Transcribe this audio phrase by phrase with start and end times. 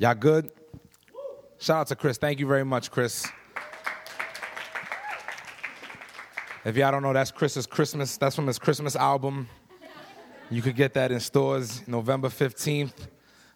[0.00, 0.52] Y'all good?
[1.58, 2.18] Shout out to Chris.
[2.18, 3.26] Thank you very much, Chris.
[6.64, 8.16] If y'all don't know, that's Chris's Christmas.
[8.16, 9.48] That's from his Christmas album.
[10.50, 12.92] You could get that in stores November 15th.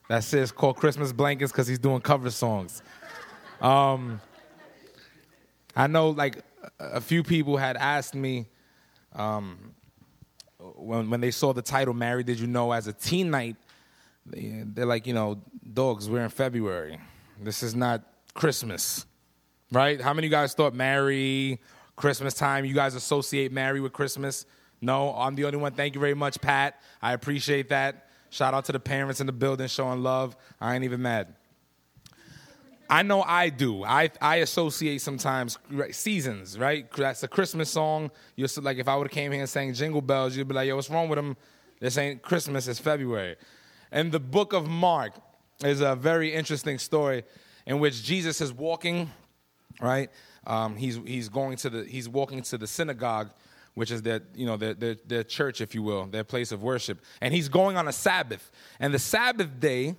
[0.08, 0.52] That's it.
[0.52, 2.82] Called Christmas Blankets because he's doing cover songs.
[3.60, 4.20] Um,
[5.76, 6.42] I know like
[6.80, 8.48] a few people had asked me
[9.14, 9.76] um,
[10.58, 13.54] when, when they saw the title Mary Did You Know as a teen night,
[14.26, 15.42] they're like, you know,
[15.72, 16.98] dogs, we're in February.
[17.40, 18.02] This is not
[18.34, 19.06] Christmas,
[19.70, 20.00] right?
[20.00, 21.60] How many of you guys thought Mary,
[21.96, 24.46] Christmas time, you guys associate Mary with Christmas?
[24.80, 25.72] No, I'm the only one.
[25.72, 26.80] Thank you very much, Pat.
[27.00, 28.08] I appreciate that.
[28.30, 30.36] Shout out to the parents in the building showing love.
[30.60, 31.34] I ain't even mad.
[32.88, 33.84] I know I do.
[33.84, 35.58] I, I associate sometimes
[35.92, 36.90] seasons, right?
[36.92, 38.10] That's a Christmas song.
[38.36, 40.68] You're like, if I would have came here and sang Jingle Bells, you'd be like,
[40.68, 41.36] yo, what's wrong with them?
[41.80, 43.36] This ain't Christmas, it's February.
[43.92, 45.12] And the book of Mark
[45.62, 47.24] is a very interesting story
[47.66, 49.10] in which Jesus is walking,
[49.80, 50.10] right?
[50.46, 53.30] Um, he's, he's going to the, he's walking to the synagogue,
[53.74, 56.62] which is their, you know, their, their, their church, if you will, their place of
[56.62, 57.00] worship.
[57.20, 58.50] And he's going on a Sabbath.
[58.80, 59.94] And the Sabbath day,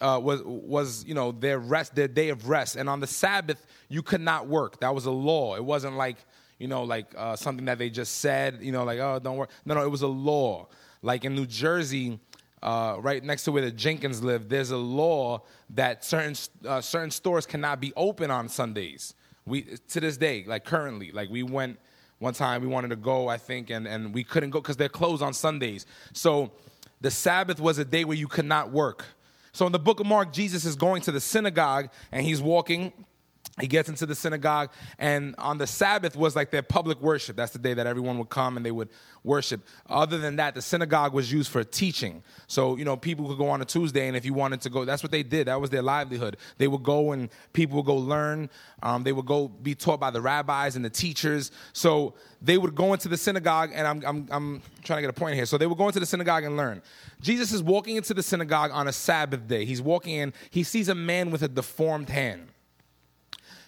[0.00, 3.64] uh, was was you know their rest, their day of rest, and on the Sabbath
[3.88, 4.80] you could not work.
[4.80, 5.54] That was a law.
[5.54, 6.16] It wasn't like
[6.58, 8.58] you know like uh, something that they just said.
[8.60, 9.50] You know like oh don't work.
[9.64, 10.66] No no it was a law.
[11.00, 12.18] Like in New Jersey,
[12.64, 16.34] uh, right next to where the Jenkins live, there's a law that certain
[16.66, 19.14] uh, certain stores cannot be open on Sundays.
[19.46, 21.78] We to this day, like currently, like we went
[22.18, 24.88] one time, we wanted to go, I think, and and we couldn't go because they're
[24.88, 25.84] closed on Sundays.
[26.14, 26.52] So
[27.02, 29.04] the Sabbath was a day where you could not work.
[29.52, 32.92] So in the book of Mark, Jesus is going to the synagogue and he's walking.
[33.60, 37.36] He gets into the synagogue, and on the Sabbath was like their public worship.
[37.36, 38.88] That's the day that everyone would come and they would
[39.22, 39.64] worship.
[39.88, 42.24] Other than that, the synagogue was used for teaching.
[42.48, 44.84] So, you know, people could go on a Tuesday, and if you wanted to go,
[44.84, 45.46] that's what they did.
[45.46, 46.36] That was their livelihood.
[46.58, 48.50] They would go and people would go learn.
[48.82, 51.52] Um, they would go be taught by the rabbis and the teachers.
[51.72, 55.12] So they would go into the synagogue, and I'm, I'm, I'm trying to get a
[55.20, 55.46] point here.
[55.46, 56.82] So they would go into the synagogue and learn.
[57.20, 59.64] Jesus is walking into the synagogue on a Sabbath day.
[59.64, 62.48] He's walking in, he sees a man with a deformed hand.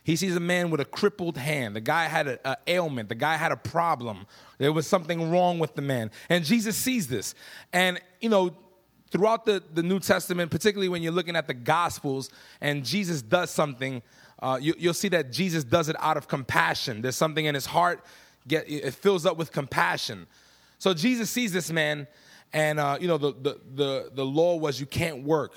[0.06, 1.74] He sees a man with a crippled hand.
[1.74, 3.08] The guy had an ailment.
[3.08, 4.28] The guy had a problem.
[4.56, 6.12] There was something wrong with the man.
[6.28, 7.34] And Jesus sees this.
[7.72, 8.54] And, you know,
[9.10, 12.30] throughout the, the New Testament, particularly when you're looking at the Gospels
[12.60, 14.00] and Jesus does something,
[14.40, 17.02] uh, you, will see that Jesus does it out of compassion.
[17.02, 18.04] There's something in his heart,
[18.46, 20.28] get, it fills up with compassion.
[20.78, 22.06] So Jesus sees this man
[22.52, 25.54] and uh, you know, the, the, the, the law was you can't work.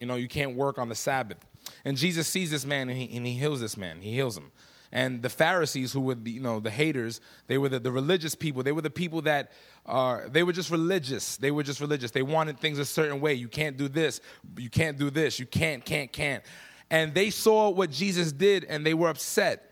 [0.00, 1.38] You know, you can't work on the Sabbath.
[1.84, 4.00] And Jesus sees this man and he, and he heals this man.
[4.00, 4.52] He heals him.
[4.94, 8.34] And the Pharisees, who were the, you know the haters, they were the, the religious
[8.34, 8.62] people.
[8.62, 9.52] They were the people that
[9.86, 11.38] are they were just religious.
[11.38, 12.10] They were just religious.
[12.10, 13.32] They wanted things a certain way.
[13.34, 14.20] You can't do this.
[14.58, 15.38] You can't do this.
[15.38, 16.44] You can't, can't, can't.
[16.90, 19.70] And they saw what Jesus did and they were upset.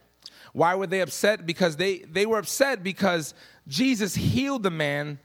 [0.54, 1.44] Why were they upset?
[1.44, 3.34] Because they, they were upset because
[3.69, 5.19] Jesus healed the man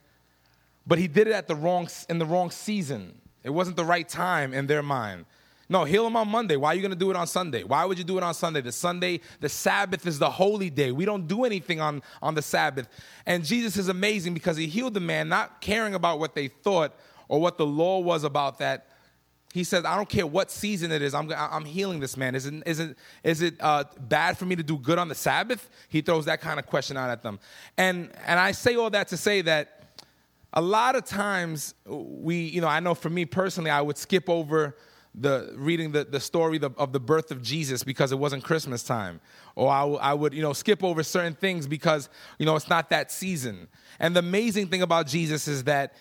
[0.87, 3.19] but he did it at the wrong in the wrong season.
[3.43, 5.25] It wasn't the right time in their mind.
[5.67, 6.55] No, heal him on Monday.
[6.55, 7.63] Why are you going to do it on Sunday?
[7.63, 8.61] Why would you do it on Sunday?
[8.61, 10.91] The Sunday, the Sabbath is the holy day.
[10.91, 12.87] We don't do anything on, on the Sabbath.
[13.25, 16.95] And Jesus is amazing because he healed the man, not caring about what they thought
[17.27, 18.87] or what the law was about that.
[19.53, 22.35] He says, I don't care what season it is, I'm, I'm healing this man.
[22.35, 25.15] Is it, is it, is it uh, bad for me to do good on the
[25.15, 25.69] Sabbath?
[25.87, 27.39] He throws that kind of question out at them.
[27.77, 29.83] And, and I say all that to say that
[30.53, 34.29] a lot of times we, you know, I know for me personally, I would skip
[34.29, 34.75] over
[35.17, 39.21] the reading the, the story of the birth of Jesus because it wasn't Christmas time.
[39.55, 42.89] Or I, I would, you know, skip over certain things because, you know, it's not
[42.89, 43.67] that season.
[43.99, 45.95] And the amazing thing about Jesus is that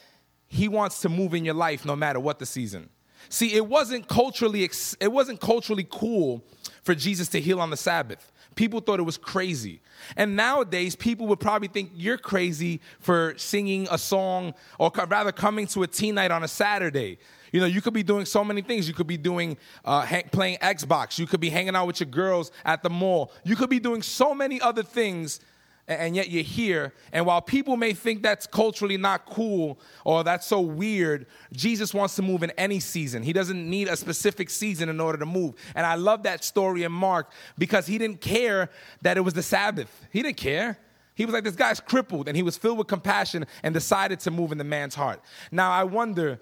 [0.47, 2.88] he wants to move in your life no matter what the season.
[3.28, 6.44] See, it wasn't culturally it wasn't culturally cool
[6.82, 8.31] for Jesus to heal on the Sabbath.
[8.54, 9.81] People thought it was crazy.
[10.16, 15.66] And nowadays, people would probably think you're crazy for singing a song or rather coming
[15.69, 17.19] to a teen night on a Saturday.
[17.54, 18.88] You know, you could be doing so many things.
[18.88, 21.20] You could be doing uh, ha- playing Xbox.
[21.20, 23.31] You could be hanging out with your girls at the mall.
[23.44, 25.38] You could be doing so many other things
[25.87, 26.93] and yet you're here.
[27.12, 32.17] And while people may think that's culturally not cool or that's so weird, Jesus wants
[32.17, 33.23] to move in any season.
[33.23, 35.55] He doesn't need a specific season in order to move.
[35.76, 38.69] And I love that story in Mark because he didn't care
[39.02, 40.08] that it was the Sabbath.
[40.11, 40.76] He didn't care.
[41.14, 44.32] He was like, this guy's crippled, and he was filled with compassion and decided to
[44.32, 45.20] move in the man's heart.
[45.52, 46.40] Now, I wonder,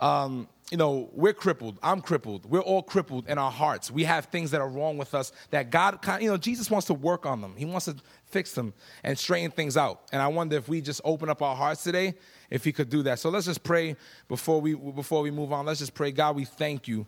[0.00, 1.78] um, you know, we're crippled.
[1.82, 2.46] I'm crippled.
[2.46, 3.90] We're all crippled in our hearts.
[3.90, 6.94] We have things that are wrong with us that God, you know, Jesus wants to
[6.94, 7.54] work on them.
[7.56, 7.96] He wants to
[8.26, 10.02] fix them and straighten things out.
[10.10, 12.14] And I wonder if we just open up our hearts today,
[12.50, 13.18] if He could do that.
[13.18, 13.96] So let's just pray
[14.26, 15.66] before we before we move on.
[15.66, 16.10] Let's just pray.
[16.10, 17.06] God, we thank you.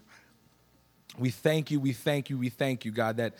[1.19, 3.35] We thank you, we thank you, we thank you, God, that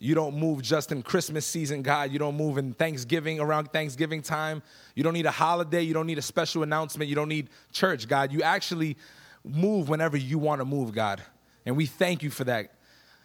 [0.00, 2.12] you don't move just in Christmas season, God.
[2.12, 4.62] You don't move in Thanksgiving, around Thanksgiving time.
[4.94, 5.82] You don't need a holiday.
[5.82, 7.08] You don't need a special announcement.
[7.08, 8.32] You don't need church, God.
[8.32, 8.96] You actually
[9.44, 11.22] move whenever you want to move, God.
[11.66, 12.74] And we thank you for that.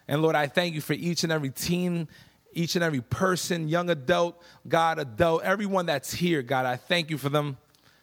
[0.08, 2.08] And Lord, I thank you for each and every teen,
[2.54, 6.66] each and every person, young adult, God, adult, everyone that's here, God.
[6.66, 7.58] I thank you for them.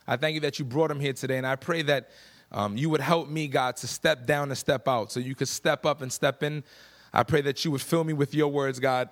[0.07, 1.39] I thank you that you brought them here today.
[1.39, 2.11] And I pray that
[2.53, 5.49] um, you would help me, God, to step down and step out so you could
[5.49, 6.65] step up and step in.
[7.13, 9.09] I pray that you would fill me with your words, God,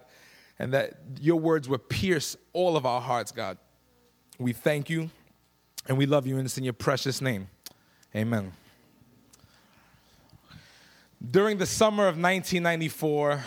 [0.58, 3.58] and that your words would pierce all of our hearts, God.
[4.38, 5.10] We thank you
[5.88, 7.48] and we love you, and it's in your precious name.
[8.14, 8.52] Amen.
[11.30, 13.42] During the summer of 1994,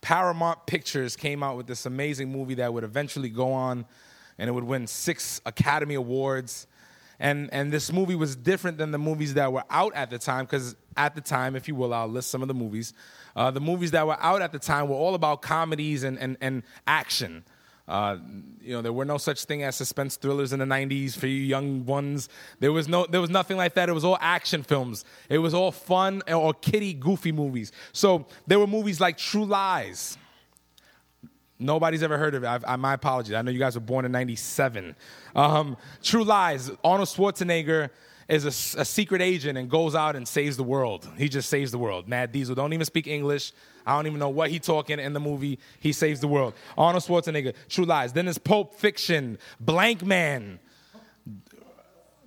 [0.00, 3.84] Paramount Pictures came out with this amazing movie that would eventually go on
[4.38, 6.66] and it would win six Academy Awards.
[7.18, 10.44] And, and this movie was different than the movies that were out at the time,
[10.44, 12.92] because at the time, if you will, I'll list some of the movies.
[13.34, 16.36] Uh, the movies that were out at the time were all about comedies and, and,
[16.40, 17.44] and action.
[17.88, 18.16] Uh,
[18.60, 21.40] you know, there were no such thing as suspense thrillers in the '90s for you
[21.40, 22.28] young ones.
[22.58, 23.88] There was no, there was nothing like that.
[23.88, 25.04] It was all action films.
[25.28, 27.70] It was all fun or kiddie, goofy movies.
[27.92, 30.18] So there were movies like True Lies.
[31.58, 32.46] Nobody's ever heard of it.
[32.46, 33.34] I, I, my apologies.
[33.34, 34.94] I know you guys were born in '97.
[35.34, 36.70] Um, True Lies.
[36.84, 37.90] Arnold Schwarzenegger
[38.28, 41.08] is a, a, secret agent and goes out and saves the world.
[41.16, 42.08] He just saves the world.
[42.08, 43.52] Mad Diesel don't even speak English.
[43.86, 45.60] I don't even know what he talking in the movie.
[45.78, 46.54] He saves the world.
[46.76, 48.12] Arnold Schwarzenegger, True Lies.
[48.12, 50.58] Then there's Pulp Fiction, Blankman.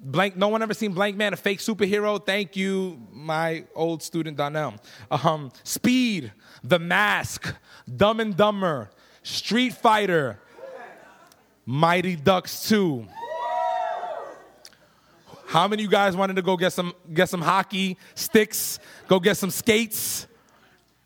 [0.01, 0.37] Blank.
[0.37, 2.25] No one ever seen Blankman, a fake superhero.
[2.25, 4.75] Thank you, my old student Donnell.
[5.11, 6.31] Um, Speed,
[6.63, 7.53] The Mask,
[7.97, 8.89] Dumb and Dumber,
[9.29, 10.39] Street Fighter,
[11.65, 13.05] Mighty Ducks 2.
[15.45, 18.79] How many of you guys wanted to go get some get some hockey sticks?
[19.07, 20.27] Go get some skates?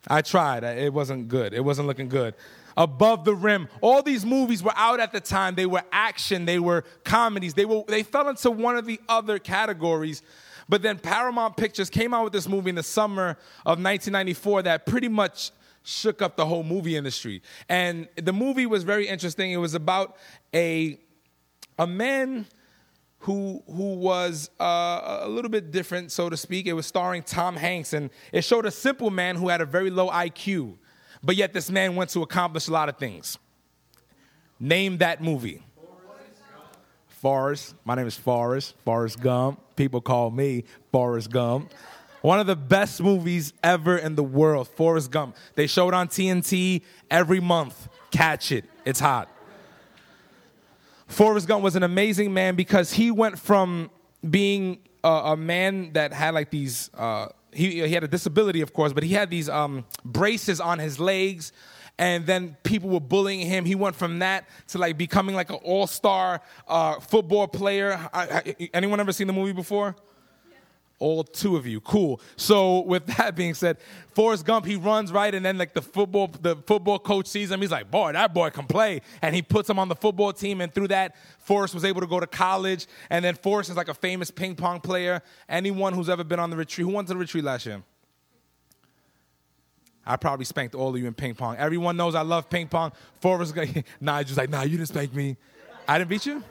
[0.08, 0.64] I tried.
[0.64, 1.54] It wasn't good.
[1.54, 2.34] It wasn't looking good.
[2.78, 3.68] Above the Rim.
[3.82, 5.56] All these movies were out at the time.
[5.56, 7.54] They were action, they were comedies.
[7.54, 10.22] They were they fell into one of the other categories.
[10.70, 13.32] But then Paramount Pictures came out with this movie in the summer
[13.66, 15.52] of 1994 that pretty much
[15.84, 17.42] shook up the whole movie industry.
[17.70, 19.52] And the movie was very interesting.
[19.52, 20.18] It was about
[20.54, 21.00] a
[21.78, 22.46] a man
[23.20, 26.68] who who was uh, a little bit different, so to speak.
[26.68, 29.90] It was starring Tom Hanks, and it showed a simple man who had a very
[29.90, 30.78] low IQ,
[31.24, 33.38] but yet this man went to accomplish a lot of things.
[34.60, 35.64] Name that movie.
[37.08, 37.76] Forrest.
[37.86, 38.76] My name is Forrest.
[38.84, 39.62] Forrest Gump.
[39.78, 41.72] People call me Forrest Gump.
[42.24, 45.36] One of the best movies ever in the world, Forrest Gump.
[45.56, 46.82] They showed on TNT
[47.12, 47.90] every month.
[48.12, 48.64] Catch it.
[48.86, 49.28] It's hot.
[51.08, 53.92] Forrest Gump was an amazing man because he went from
[54.28, 58.72] being a, a man that had like these, uh, he, he had a disability, of
[58.72, 61.52] course, but he had these um, braces on his legs.
[62.00, 63.66] And then people were bullying him.
[63.66, 68.00] He went from that to like becoming like an all-star uh, football player.
[68.14, 69.98] I, I, anyone ever seen the movie before?
[71.04, 71.82] All two of you.
[71.82, 72.22] Cool.
[72.38, 73.78] So with that being said,
[74.14, 77.60] Forrest Gump, he runs right, and then like the football, the football coach sees him.
[77.60, 80.62] He's like, boy, that boy can play, and he puts him on the football team.
[80.62, 82.88] And through that, Forrest was able to go to college.
[83.10, 85.22] And then Forrest is like a famous ping pong player.
[85.50, 87.84] Anyone who's ever been on the retreat, who went to the retreat last year?
[90.06, 91.58] I probably spanked all of you in ping pong.
[91.58, 92.94] Everyone knows I love ping pong.
[93.20, 93.54] Forrest,
[94.02, 95.36] nah, just like, nah, you didn't spank me.
[95.86, 96.44] I didn't beat you.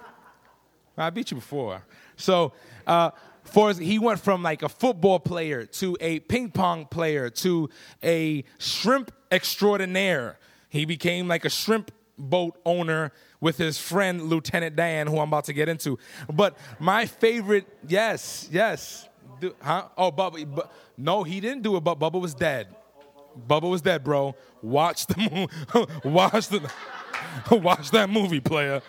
[0.96, 1.82] I beat you before.
[2.16, 2.52] So.
[2.86, 3.10] Uh,
[3.44, 7.68] for he went from like a football player to a ping pong player to
[8.02, 10.38] a shrimp extraordinaire.
[10.68, 15.44] He became like a shrimp boat owner with his friend Lieutenant Dan, who I'm about
[15.46, 15.98] to get into.
[16.32, 19.08] But my favorite, yes, yes,
[19.40, 19.88] do, huh?
[19.98, 21.80] Oh, Bubba, but, no, he didn't do it.
[21.80, 22.68] But Bubba was dead.
[23.48, 24.34] Bubba was dead, bro.
[24.62, 26.08] Watch the movie.
[26.08, 26.72] watch the.
[27.50, 28.82] watch that movie, player.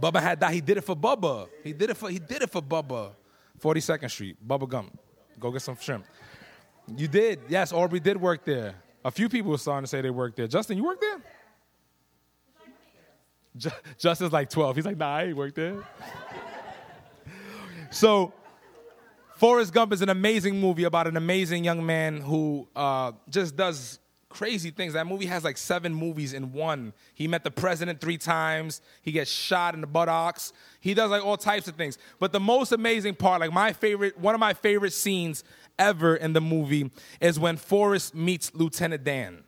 [0.00, 0.52] Bubba had that.
[0.52, 1.48] He did it for Bubba.
[1.64, 2.08] He did it for.
[2.08, 3.12] He did it for Bubba.
[3.60, 4.98] 42nd Street, Bubba Gump.
[5.38, 6.04] Go get some shrimp.
[6.96, 7.40] You did.
[7.48, 8.74] Yes, Aubrey did work there.
[9.04, 10.46] A few people were starting to say they worked there.
[10.46, 11.20] Justin, you worked there?
[13.98, 14.76] Justin's like 12.
[14.76, 15.82] He's like, nah, I ain't worked there.
[17.90, 18.32] so,
[19.36, 23.98] Forrest Gump is an amazing movie about an amazing young man who uh, just does
[24.30, 24.94] crazy things.
[24.94, 26.94] That movie has like seven movies in one.
[27.14, 28.80] He met the president three times.
[29.02, 30.54] He gets shot in the buttocks.
[30.80, 31.98] He does like all types of things.
[32.18, 35.44] But the most amazing part, like my favorite, one of my favorite scenes
[35.78, 39.44] ever in the movie is when Forrest meets Lieutenant Dan.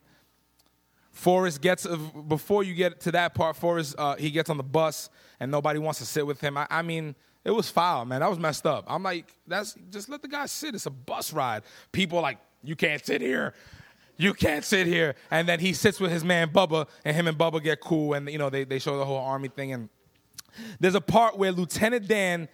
[1.13, 1.87] Forrest gets
[2.27, 3.57] before you get to that part.
[3.57, 5.09] Forrest uh, he gets on the bus
[5.41, 6.57] and nobody wants to sit with him.
[6.59, 8.21] I, I mean, it was foul, man.
[8.21, 8.85] That was messed up.
[8.89, 10.75] I'm like, that's just let the guy sit.
[10.75, 11.63] It's a bus ride.
[11.93, 13.55] People like You can't sit here.
[14.23, 15.17] You can't sit here.
[15.33, 18.31] And then he sits with his man Bubba, and him and Bubba get cool, and
[18.31, 19.73] you know they, they show the whole army thing.
[19.73, 19.89] And
[20.79, 22.49] there's a part where Lieutenant Dan,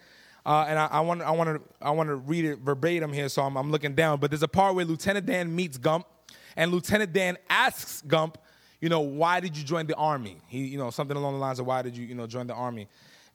[0.45, 3.43] uh, and I, want I want to I want to read it verbatim here, so
[3.43, 4.19] I'm, I'm looking down.
[4.19, 6.07] But there's a part where Lieutenant Dan meets Gump,
[6.55, 8.39] and Lieutenant Dan asks Gump,
[8.81, 10.37] you know, why did you join the army?
[10.47, 12.55] He, you know, something along the lines of why did you, you know, join the
[12.55, 12.87] army?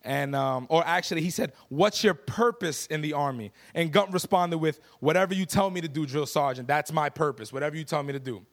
[0.05, 3.53] And, um, or actually, he said, What's your purpose in the army?
[3.75, 7.53] And Gump responded with, Whatever you tell me to do, drill sergeant, that's my purpose,
[7.53, 8.45] whatever you tell me to do.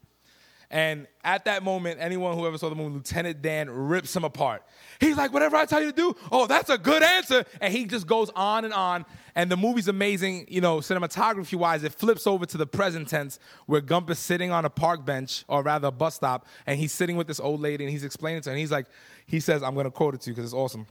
[0.70, 4.64] And at that moment, anyone who ever saw the movie, Lieutenant Dan rips him apart.
[5.02, 7.44] He's like, Whatever I tell you to do, oh, that's a good answer.
[7.60, 9.06] And he just goes on and on.
[9.36, 11.84] And the movie's amazing, you know, cinematography wise.
[11.84, 15.44] It flips over to the present tense where Gump is sitting on a park bench,
[15.50, 18.42] or rather a bus stop, and he's sitting with this old lady and he's explaining
[18.44, 18.54] to her.
[18.54, 18.86] And he's like,
[19.26, 20.88] He says, I'm going to quote it to you because it's awesome.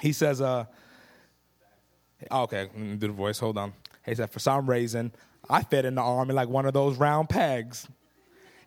[0.00, 0.64] He says, uh,
[2.30, 3.72] oh, okay, do the voice, hold on.
[4.04, 5.12] He said, for some reason,
[5.48, 7.86] I fit in the army like one of those round pegs.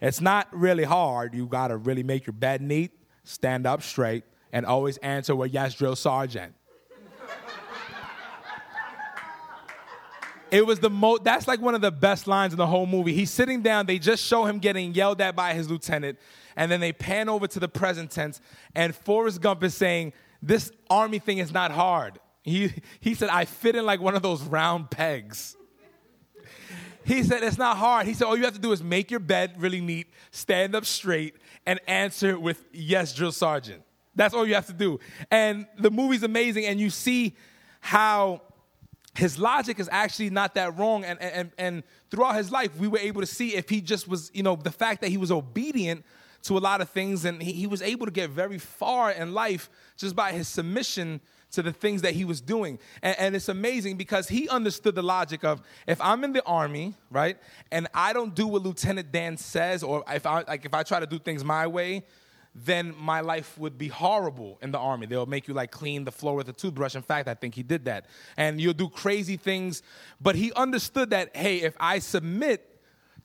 [0.02, 1.34] It's not really hard.
[1.34, 2.92] You got to really make your bed neat,
[3.24, 6.54] stand up straight, and always answer with yes, drill sergeant.
[10.54, 13.12] it was the most that's like one of the best lines in the whole movie
[13.12, 16.18] he's sitting down they just show him getting yelled at by his lieutenant
[16.56, 18.40] and then they pan over to the present tense
[18.76, 20.14] and forrest gump is saying
[20.44, 22.20] this army thing is not hard.
[22.44, 25.56] He, he said, I fit in like one of those round pegs.
[27.06, 28.06] He said, It's not hard.
[28.06, 30.86] He said, All you have to do is make your bed really neat, stand up
[30.86, 31.36] straight,
[31.66, 33.84] and answer with, Yes, drill sergeant.
[34.16, 35.00] That's all you have to do.
[35.32, 37.36] And the movie's amazing, and you see
[37.80, 38.42] how
[39.16, 41.04] his logic is actually not that wrong.
[41.06, 44.30] And, and, and throughout his life, we were able to see if he just was,
[44.34, 46.06] you know, the fact that he was obedient
[46.44, 49.34] to a lot of things, and he, he was able to get very far in
[49.34, 51.22] life just by his submission
[51.52, 52.80] to the things that he was doing.
[53.02, 56.96] And, and, it's amazing because he understood the logic of if I'm in the army,
[57.12, 57.38] right,
[57.72, 61.00] and I don't do what Lieutenant Dan says, or if I like if I try
[61.00, 62.04] to do things my way,
[62.56, 65.06] then my life would be horrible in the army.
[65.06, 66.96] They'll make you like clean the floor with a toothbrush.
[66.96, 68.06] In fact, I think he did that.
[68.38, 69.82] And you'll do crazy things.
[70.22, 72.70] But he understood that, hey, if I submit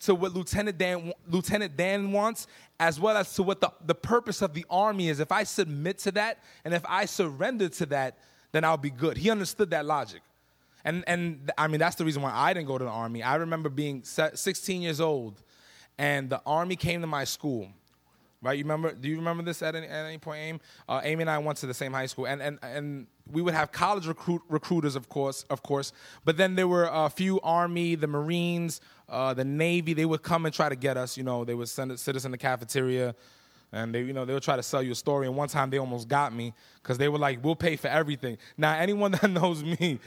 [0.01, 2.47] to what Lieutenant Dan, Lieutenant Dan wants,
[2.81, 5.21] as well as to what the, the purpose of the army is.
[5.21, 8.19] If I submit to that and if I surrender to that,
[8.53, 9.17] then I'll be good.
[9.17, 10.23] He understood that logic.
[10.85, 13.23] And, and I mean, that's the reason why I didn't go to the army.
[13.23, 15.43] I remember being 16 years old,
[15.99, 17.69] and the army came to my school.
[18.41, 18.57] Right?
[18.57, 18.93] You remember?
[18.93, 20.61] Do you remember this at any, at any point, Aim?
[20.89, 23.55] Uh, Amy and I went to the same high school, and and and we would
[23.55, 25.93] have college recruit, recruiters, of course, of course.
[26.25, 29.95] But then there were a few Army, the Marines, uh, the Navy.
[29.95, 31.17] They would come and try to get us.
[31.17, 33.15] You know, they would send sit us in the cafeteria,
[33.73, 35.27] and they, you know, they would try to sell you a story.
[35.27, 38.39] And one time they almost got me because they were like, "We'll pay for everything."
[38.57, 39.99] Now, anyone that knows me,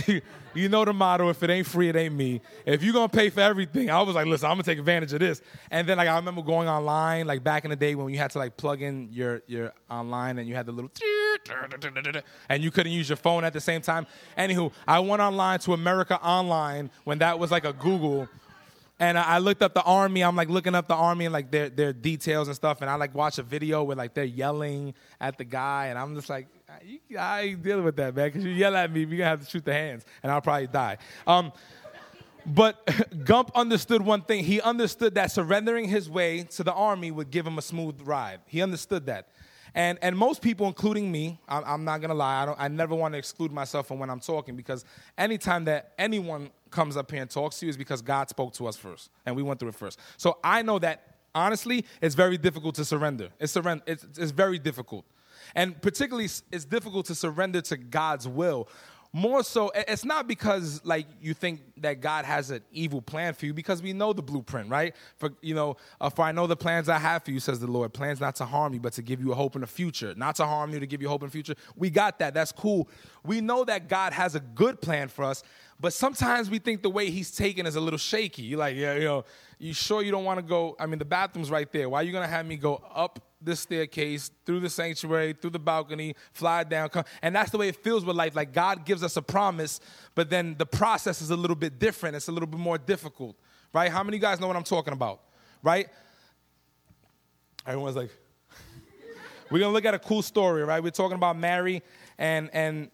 [0.54, 2.40] you know the motto: if it ain't free, it ain't me.
[2.64, 5.20] If you're gonna pay for everything, I was like, listen, I'm gonna take advantage of
[5.20, 5.42] this.
[5.70, 8.30] And then like I remember going online, like back in the day when you had
[8.32, 10.90] to like plug in your your online and you had the little
[12.48, 14.06] and you couldn't use your phone at the same time.
[14.36, 18.28] Anywho, I went online to America Online when that was like a Google.
[18.98, 20.22] And I looked up the army.
[20.22, 22.82] I'm like looking up the army and like their their details and stuff.
[22.82, 26.14] And I like watch a video where like they're yelling at the guy, and I'm
[26.14, 26.46] just like,
[27.18, 28.28] I ain't dealing with that, man.
[28.28, 30.68] Because you yell at me, you're gonna have to shoot the hands, and I'll probably
[30.68, 30.98] die.
[31.26, 31.52] Um,
[32.46, 32.88] but
[33.24, 34.44] Gump understood one thing.
[34.44, 38.40] He understood that surrendering his way to the army would give him a smooth ride.
[38.46, 39.28] He understood that.
[39.74, 42.94] And, and most people, including me, I'm, I'm not gonna lie, I, don't, I never
[42.94, 44.84] want to exclude myself from when I'm talking because
[45.16, 48.66] anytime that anyone comes up here and talks to you is because God spoke to
[48.66, 49.98] us first and we went through it first.
[50.16, 53.30] So I know that honestly, it's very difficult to surrender.
[53.40, 55.04] It's, surrender, it's, it's very difficult.
[55.54, 58.68] And particularly, it's difficult to surrender to God's will.
[59.14, 63.44] More so, it's not because like you think that God has an evil plan for
[63.44, 64.94] you, because we know the blueprint, right?
[65.16, 67.66] For you know, uh, for I know the plans I have for you, says the
[67.66, 67.92] Lord.
[67.92, 70.14] Plans not to harm you, but to give you a hope in the future.
[70.16, 71.54] Not to harm you, to give you hope in the future.
[71.76, 72.32] We got that.
[72.32, 72.88] That's cool.
[73.22, 75.42] We know that God has a good plan for us,
[75.78, 78.42] but sometimes we think the way He's taken is a little shaky.
[78.42, 79.24] You're like, yeah, you know,
[79.58, 80.74] you sure you don't want to go?
[80.80, 81.90] I mean, the bathroom's right there.
[81.90, 85.58] Why are you gonna have me go up the staircase, through the sanctuary, through the
[85.58, 86.88] balcony, fly down.
[86.88, 87.04] Come.
[87.22, 88.36] And that's the way it feels with life.
[88.36, 89.80] Like God gives us a promise,
[90.14, 92.16] but then the process is a little bit different.
[92.16, 93.36] It's a little bit more difficult,
[93.72, 93.90] right?
[93.90, 95.20] How many of you guys know what I'm talking about,
[95.62, 95.88] right?
[97.66, 98.10] Everyone's like,
[99.50, 100.82] we're gonna look at a cool story, right?
[100.82, 101.82] We're talking about Mary,
[102.18, 102.90] and and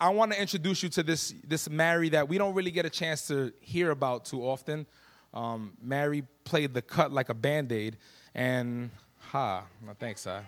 [0.00, 2.90] I want to introduce you to this this Mary that we don't really get a
[2.90, 4.86] chance to hear about too often.
[5.32, 7.98] Um, Mary played the cut like a band aid,
[8.34, 8.90] and
[9.30, 9.62] Ha.
[9.86, 10.44] No, thanks, sir.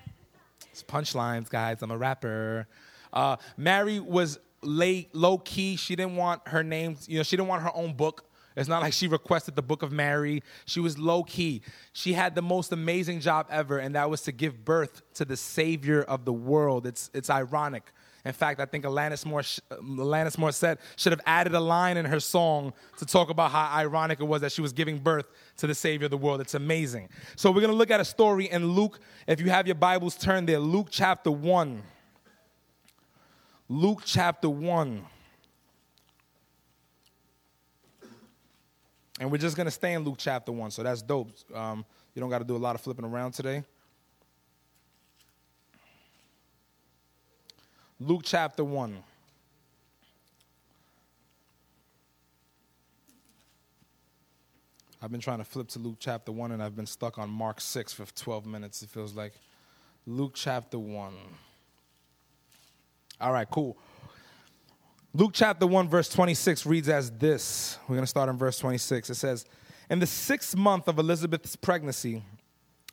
[0.72, 1.82] It's punchlines, guys.
[1.82, 2.66] I'm a rapper.
[3.12, 5.76] Uh, Mary was late, low key.
[5.76, 8.24] She didn't want her name, you know, she didn't want her own book
[8.56, 10.42] It's not like she requested the book of Mary.
[10.66, 11.62] She was low key.
[11.92, 15.36] She had the most amazing job ever, and that was to give birth to the
[15.36, 16.86] Savior of the world.
[16.86, 17.92] It's, it's ironic.
[18.24, 22.20] In fact, I think Alanis, Morissette, Alanis Morissette should have added a line in her
[22.20, 25.26] song to talk about how ironic it was that she was giving birth
[25.56, 26.40] to the Savior of the world.
[26.40, 27.08] It's amazing.
[27.34, 29.00] So we're going to look at a story in Luke.
[29.26, 30.60] If you have your Bibles, turn there.
[30.60, 31.82] Luke chapter 1.
[33.68, 35.04] Luke chapter 1.
[39.18, 41.30] And we're just going to stay in Luke chapter 1, so that's dope.
[41.54, 43.64] Um, you don't got to do a lot of flipping around today.
[48.02, 48.96] Luke chapter 1.
[55.00, 57.60] I've been trying to flip to Luke chapter 1 and I've been stuck on Mark
[57.60, 59.34] 6 for 12 minutes, it feels like.
[60.04, 61.14] Luke chapter 1.
[63.20, 63.78] All right, cool.
[65.14, 67.78] Luke chapter 1, verse 26 reads as this.
[67.82, 69.10] We're going to start in verse 26.
[69.10, 69.44] It says,
[69.88, 72.24] In the sixth month of Elizabeth's pregnancy,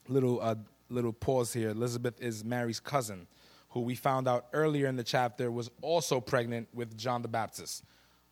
[0.07, 0.53] little, uh,
[0.89, 1.69] little pause here.
[1.69, 3.25] Elizabeth is Mary's cousin,
[3.69, 7.83] who we found out earlier in the chapter was also pregnant with John the Baptist.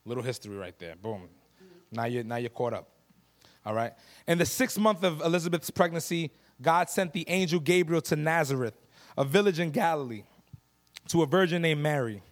[0.05, 0.95] Little history right there.
[0.95, 1.29] Boom.
[1.91, 2.89] Now you're, now you're caught up.
[3.65, 3.93] All right.
[4.27, 8.73] In the sixth month of Elizabeth's pregnancy, God sent the angel Gabriel to Nazareth,
[9.17, 10.23] a village in Galilee,
[11.09, 12.23] to a virgin named Mary.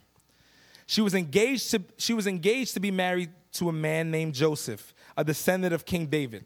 [0.88, 4.94] She was engaged to, she was engaged to be married to a man named Joseph,
[5.18, 6.46] a descendant of King David.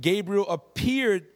[0.00, 1.26] Gabriel appeared,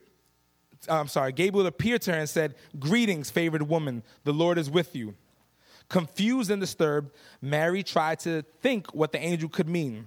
[0.89, 4.71] Uh, I'm sorry, Gabriel appeared to her and said, Greetings, favored woman, the Lord is
[4.71, 5.15] with you.
[5.89, 7.11] Confused and disturbed,
[7.43, 10.07] Mary tried to think what the angel could mean.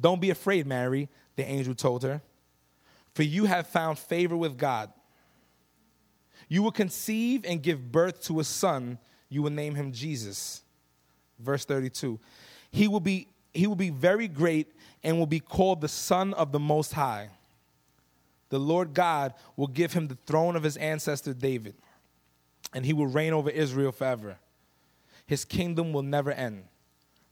[0.00, 2.22] Don't be afraid, Mary, the angel told her,
[3.14, 4.92] for you have found favor with God.
[6.48, 8.98] You will conceive and give birth to a son.
[9.28, 10.62] You will name him Jesus
[11.38, 12.18] verse 32.
[12.70, 14.72] He will be he will be very great
[15.02, 17.30] and will be called the son of the most high.
[18.50, 21.74] The Lord God will give him the throne of his ancestor David,
[22.72, 24.38] and he will reign over Israel forever.
[25.26, 26.64] His kingdom will never end.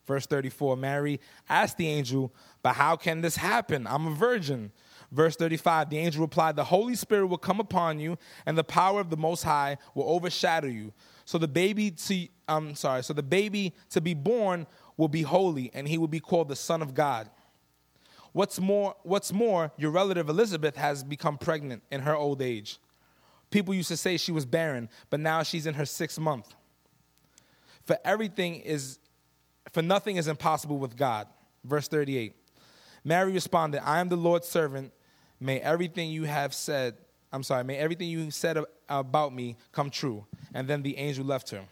[0.07, 3.87] Verse 34 Mary asked the angel, But how can this happen?
[3.87, 4.71] I'm a virgin.
[5.11, 9.01] Verse 35 The angel replied, The Holy Spirit will come upon you, and the power
[9.01, 10.93] of the Most High will overshadow you.
[11.25, 15.71] So the baby to I'm sorry, so the baby to be born will be holy,
[15.75, 17.29] and he will be called the Son of God.
[18.37, 22.79] What's more, what's more, your relative Elizabeth has become pregnant in her old age.
[23.49, 26.55] People used to say she was barren, but now she's in her sixth month.
[27.87, 28.99] For everything is
[29.73, 31.29] for nothing is impossible with God.
[31.65, 32.35] Verse 38.
[33.05, 34.93] Mary responded, I am the Lord's servant.
[35.41, 36.99] May everything you have said,
[37.33, 38.59] I'm sorry, may everything you said
[38.91, 40.27] about me come true.
[40.53, 41.63] And then the angel left her.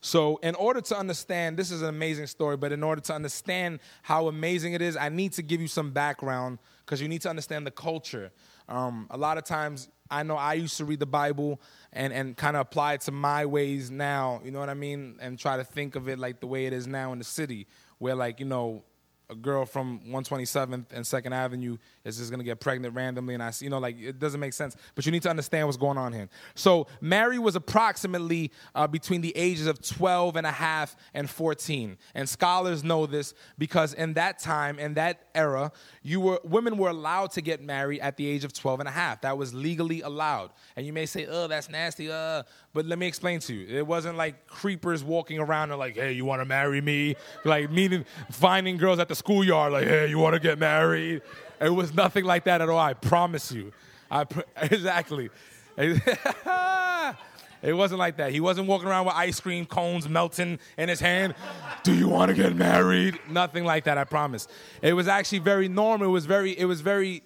[0.00, 3.80] So, in order to understand, this is an amazing story, but in order to understand
[4.02, 7.30] how amazing it is, I need to give you some background because you need to
[7.30, 8.30] understand the culture.
[8.68, 11.60] Um, a lot of times, I know I used to read the Bible
[11.92, 15.16] and, and kind of apply it to my ways now, you know what I mean?
[15.20, 17.66] And try to think of it like the way it is now in the city,
[17.98, 18.84] where, like, you know,
[19.30, 23.50] a girl from 127th and Second Avenue is just gonna get pregnant randomly, and I,
[23.50, 24.74] see you know, like it doesn't make sense.
[24.94, 26.28] But you need to understand what's going on here.
[26.54, 31.98] So Mary was approximately uh, between the ages of 12 and a half and 14,
[32.14, 36.88] and scholars know this because in that time, in that era, you were women were
[36.88, 39.20] allowed to get married at the age of 12 and a half.
[39.20, 40.52] That was legally allowed.
[40.74, 42.44] And you may say, "Oh, that's nasty," uh,
[42.78, 43.76] but let me explain to you.
[43.76, 47.72] It wasn't like creepers walking around and like, "Hey, you want to marry me?" Like
[47.72, 51.22] meeting, finding girls at the schoolyard, like, "Hey, you want to get married?"
[51.60, 52.78] It was nothing like that at all.
[52.78, 53.72] I promise you.
[54.08, 55.28] I pr- exactly.
[57.60, 58.30] It wasn't like that.
[58.30, 61.34] He wasn't walking around with ice cream cones melting in his hand.
[61.82, 63.18] Do you want to get married?
[63.28, 64.46] Nothing like that, I promise.
[64.80, 66.06] It was actually very normal.
[66.06, 67.24] It was very, it was very,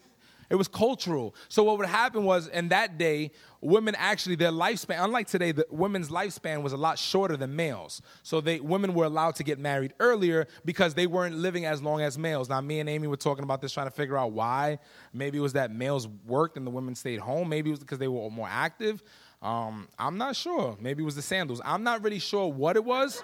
[0.52, 1.34] it was cultural.
[1.48, 3.30] So what would happen was in that day,
[3.62, 8.02] women actually their lifespan, unlike today, the women's lifespan was a lot shorter than males.
[8.22, 12.02] So they women were allowed to get married earlier because they weren't living as long
[12.02, 12.50] as males.
[12.50, 14.78] Now me and Amy were talking about this, trying to figure out why.
[15.14, 17.48] Maybe it was that males worked and the women stayed home.
[17.48, 19.02] Maybe it was because they were more active.
[19.40, 20.76] Um, I'm not sure.
[20.78, 21.62] Maybe it was the sandals.
[21.64, 23.22] I'm not really sure what it was,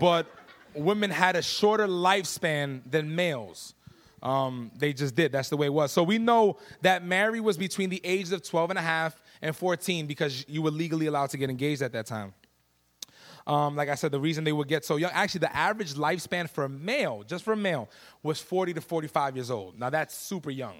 [0.00, 0.26] but
[0.74, 3.74] women had a shorter lifespan than males.
[4.22, 5.32] Um, they just did.
[5.32, 5.90] That's the way it was.
[5.92, 9.54] So we know that Mary was between the ages of 12 and a half and
[9.54, 12.32] 14 because you were legally allowed to get engaged at that time.
[13.46, 16.48] Um, like I said, the reason they would get so young, actually, the average lifespan
[16.48, 17.88] for a male, just for a male,
[18.22, 19.78] was 40 to 45 years old.
[19.78, 20.76] Now, that's super young.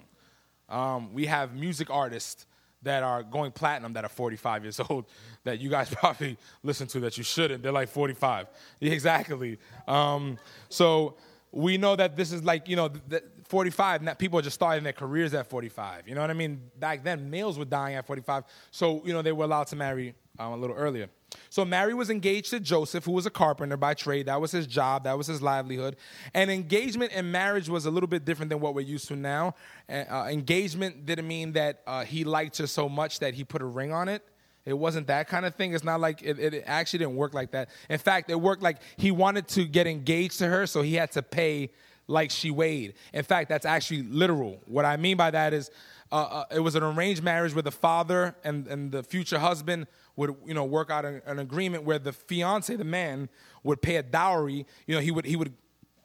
[0.69, 2.47] Um, we have music artists
[2.83, 5.07] that are going platinum that are 45 years old
[5.45, 7.63] that you guys probably listen to that you shouldn't.
[7.63, 8.47] They're like 45.
[8.81, 9.59] exactly.
[9.89, 11.17] Um, so
[11.51, 14.55] we know that this is like, you know, the 45, and that people are just
[14.55, 16.09] starting their careers at 45.
[16.09, 16.71] You know what I mean?
[16.79, 18.45] Back then, males were dying at 45.
[18.71, 21.11] So, you know, they were allowed to marry um, a little earlier.
[21.51, 24.25] So Mary was engaged to Joseph, who was a carpenter by trade.
[24.25, 25.97] That was his job, that was his livelihood.
[26.33, 29.55] And engagement and marriage was a little bit different than what we're used to now.
[29.87, 33.67] Uh, engagement didn't mean that uh, he liked her so much that he put a
[33.67, 34.23] ring on it.
[34.65, 35.75] It wasn't that kind of thing.
[35.75, 37.69] It's not like it, it, actually didn't work like that.
[37.91, 41.13] In fact, it worked like he wanted to get engaged to her, so he had
[41.13, 41.71] to pay
[42.07, 42.95] like she weighed.
[43.13, 44.61] In fact, that's actually literal.
[44.67, 45.71] What I mean by that is
[46.11, 49.87] uh, uh, it was an arranged marriage where the father and, and the future husband
[50.17, 53.29] would you know work out an, an agreement where the fiance, the man,
[53.63, 54.67] would pay a dowry.
[54.87, 55.55] You know, he would he would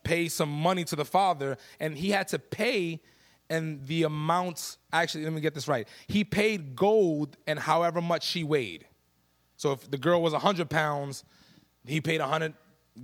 [0.03, 3.01] pay some money to the father, and he had to pay
[3.49, 8.23] and the amount actually let me get this right he paid gold and however much
[8.23, 8.85] she weighed
[9.55, 11.23] so if the girl was 100 pounds
[11.85, 12.53] he paid 100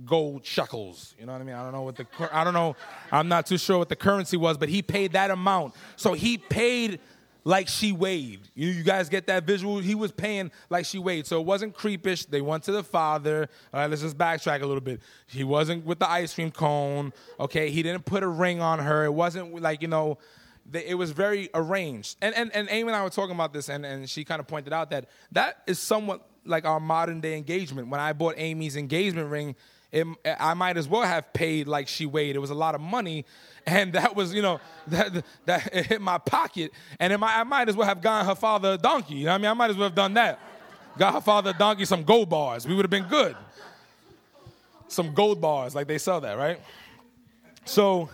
[0.04, 1.14] gold shekels.
[1.18, 1.54] You know what i mean?
[1.54, 2.76] I don't know what the i don't know.
[3.12, 5.74] I'm not too sure what the currency was but he paid that amount.
[5.96, 7.00] So he paid
[7.46, 9.78] like she weighed you, you guys get that visual?
[9.78, 12.26] He was paying like she weighed so it wasn't creepish.
[12.26, 13.48] They went to the father.
[13.72, 15.00] All right let's just backtrack a little bit.
[15.26, 17.12] He wasn't with the ice cream cone.
[17.38, 19.04] Okay he didn't put a ring on her.
[19.04, 20.18] It wasn't like you know
[20.72, 22.16] it was very arranged.
[22.22, 24.46] And, and, and Amy and I were talking about this, and, and she kind of
[24.46, 27.88] pointed out that that is somewhat like our modern day engagement.
[27.88, 29.56] When I bought Amy's engagement ring,
[29.94, 32.34] it, I might as well have paid like she weighed.
[32.34, 33.24] It was a lot of money,
[33.66, 37.68] and that was, you know, that, that it hit my pocket, and might, I might
[37.68, 39.14] as well have gotten her father a donkey.
[39.14, 39.50] You know what I mean?
[39.50, 40.40] I might as well have done that.
[40.98, 42.66] Got her father a donkey some gold bars.
[42.66, 43.36] We would have been good.
[44.88, 46.60] Some gold bars, like they sell that, right?
[47.64, 48.10] So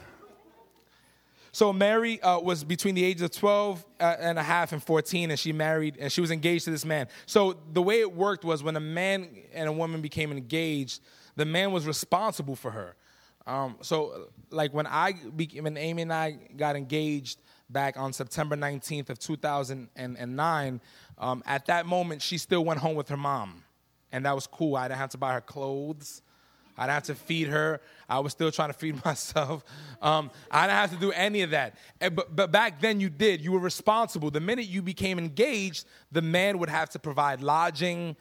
[1.53, 5.31] so Mary uh, was between the ages of 12 uh, and a half and 14,
[5.31, 7.09] and she married, and she was engaged to this man.
[7.27, 11.01] So the way it worked was when a man and a woman became engaged,
[11.37, 12.97] the man was responsible for her.
[13.47, 15.13] Um, so, like when I,
[15.61, 20.81] when Amy and I got engaged back on September 19th of 2009,
[21.19, 23.65] um, at that moment she still went home with her mom,
[24.13, 24.77] and that was cool.
[24.77, 26.23] I didn't have to buy her clothes.
[26.81, 27.81] I didn't have to feed her.
[28.09, 29.65] I was still trying to feed myself.
[30.01, 31.77] Um, I didn't have to do any of that.
[32.01, 33.43] Eh, but, but back then you did.
[33.43, 34.31] You were responsible.
[34.31, 38.17] The minute you became engaged, the man would have to provide lodging.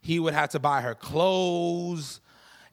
[0.00, 2.20] He would have to buy her clothes.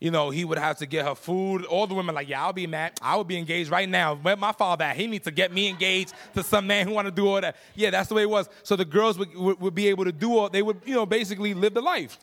[0.01, 1.63] You know, he would have to get her food.
[1.65, 2.93] All the women like, yeah, I'll be mad.
[3.03, 4.15] I would be engaged right now.
[4.15, 4.95] Where my father at?
[4.97, 7.55] He needs to get me engaged to some man who want to do all that.
[7.75, 8.49] Yeah, that's the way it was.
[8.63, 10.49] So the girls would, would, would be able to do all.
[10.49, 12.17] They would, you know, basically live the life.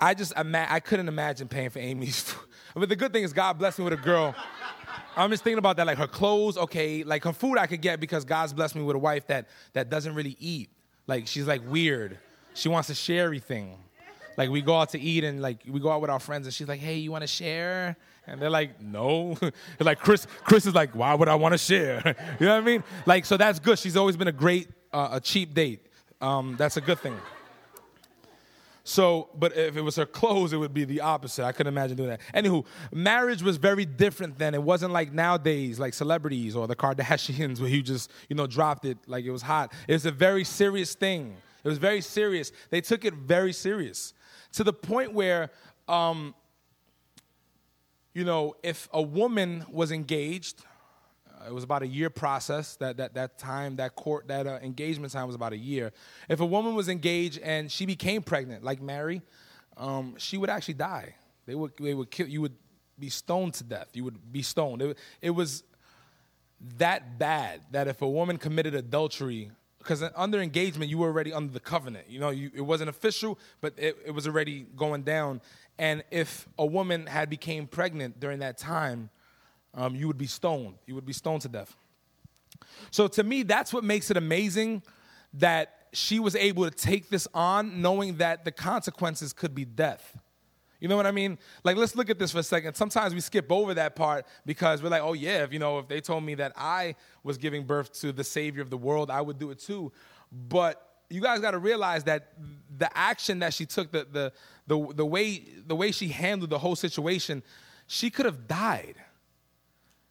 [0.00, 2.40] I just ima- I couldn't imagine paying for Amy's food.
[2.76, 4.34] But the good thing is God blessed me with a girl.
[5.16, 8.00] I'm just thinking about that, like her clothes, okay, like her food I could get
[8.00, 10.70] because God's blessed me with a wife that that doesn't really eat.
[11.06, 12.18] Like she's like weird.
[12.52, 13.78] She wants to share everything.
[14.36, 16.54] Like we go out to eat and like we go out with our friends and
[16.54, 19.36] she's like, "Hey, you want to share?" And they're like, "No."
[19.80, 22.02] like Chris, Chris is like, "Why would I want to share?"
[22.40, 22.84] you know what I mean?
[23.06, 23.78] Like so that's good.
[23.78, 25.86] She's always been a great, uh, a cheap date.
[26.20, 27.16] Um, that's a good thing.
[28.86, 31.44] So, but if it was her clothes, it would be the opposite.
[31.44, 32.20] I couldn't imagine doing that.
[32.34, 34.52] Anywho, marriage was very different then.
[34.52, 38.84] It wasn't like nowadays, like celebrities or the Kardashians, where you just, you know, dropped
[38.84, 39.72] it like it was hot.
[39.88, 41.34] It was a very serious thing.
[41.64, 42.52] It was very serious.
[42.68, 44.12] They took it very serious
[44.54, 45.50] to the point where,
[45.88, 46.34] um,
[48.12, 50.64] you know, if a woman was engaged,
[51.46, 52.76] it was about a year process.
[52.76, 55.92] That that that time, that court, that uh, engagement time was about a year.
[56.28, 59.22] If a woman was engaged and she became pregnant, like Mary,
[59.76, 61.16] um, she would actually die.
[61.46, 62.28] They would they would kill.
[62.28, 62.54] You would
[62.98, 63.88] be stoned to death.
[63.92, 64.80] You would be stoned.
[64.82, 65.64] It, it was
[66.78, 69.50] that bad that if a woman committed adultery,
[69.84, 72.08] because under engagement you were already under the covenant.
[72.08, 75.42] You know, you, it wasn't official, but it, it was already going down.
[75.78, 79.10] And if a woman had became pregnant during that time,
[79.74, 80.76] um, you would be stoned.
[80.86, 81.76] You would be stoned to death.
[82.90, 84.82] So to me, that's what makes it amazing
[85.34, 90.16] that she was able to take this on, knowing that the consequences could be death.
[90.84, 91.38] You know what I mean?
[91.62, 92.74] Like, let's look at this for a second.
[92.74, 95.88] Sometimes we skip over that part because we're like, oh, yeah, if, you know, if
[95.88, 99.22] they told me that I was giving birth to the Savior of the world, I
[99.22, 99.92] would do it too.
[100.30, 102.34] But you guys got to realize that
[102.76, 104.32] the action that she took, the, the,
[104.66, 107.42] the, the, way, the way she handled the whole situation,
[107.86, 108.96] she could have died.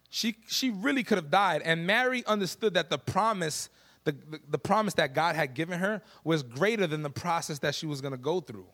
[0.09, 1.61] She, she really could have died.
[1.63, 3.69] And Mary understood that the promise,
[4.05, 7.75] the, the, the promise that God had given her was greater than the process that
[7.75, 8.65] she was going to go through.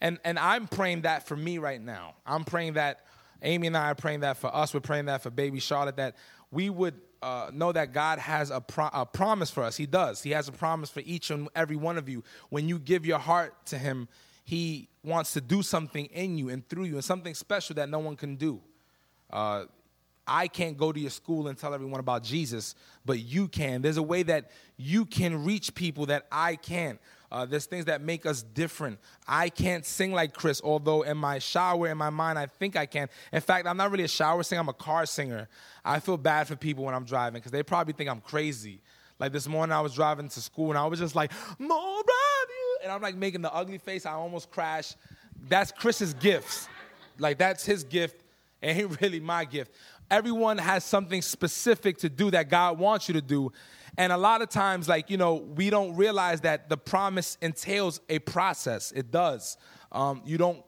[0.00, 2.14] And, and I'm praying that for me right now.
[2.26, 3.04] I'm praying that,
[3.42, 4.72] Amy and I are praying that for us.
[4.72, 6.16] We're praying that for baby Charlotte, that
[6.50, 9.76] we would uh, know that God has a, pro- a promise for us.
[9.76, 10.22] He does.
[10.22, 12.24] He has a promise for each and every one of you.
[12.48, 14.08] When you give your heart to Him,
[14.44, 17.98] He wants to do something in you and through you, and something special that no
[17.98, 18.60] one can do.
[19.30, 19.64] Uh,
[20.26, 23.82] I can't go to your school and tell everyone about Jesus, but you can.
[23.82, 27.00] There's a way that you can reach people that I can't.
[27.32, 28.98] Uh, there's things that make us different.
[29.26, 32.86] I can't sing like Chris, although in my shower, in my mind, I think I
[32.86, 33.08] can.
[33.32, 35.48] In fact, I'm not really a shower singer, I'm a car singer.
[35.84, 38.80] I feel bad for people when I'm driving because they probably think I'm crazy.
[39.20, 42.78] Like this morning, I was driving to school and I was just like, more you!
[42.82, 44.06] and I'm like making the ugly face.
[44.06, 44.96] I almost crashed.
[45.48, 46.68] That's Chris's gifts.
[47.18, 48.24] Like that's his gift,
[48.62, 49.72] ain't really my gift.
[50.10, 53.52] Everyone has something specific to do that God wants you to do.
[53.96, 58.00] And a lot of times, like, you know, we don't realize that the promise entails
[58.08, 58.92] a process.
[58.92, 59.56] It does.
[59.92, 60.62] Um, you don't,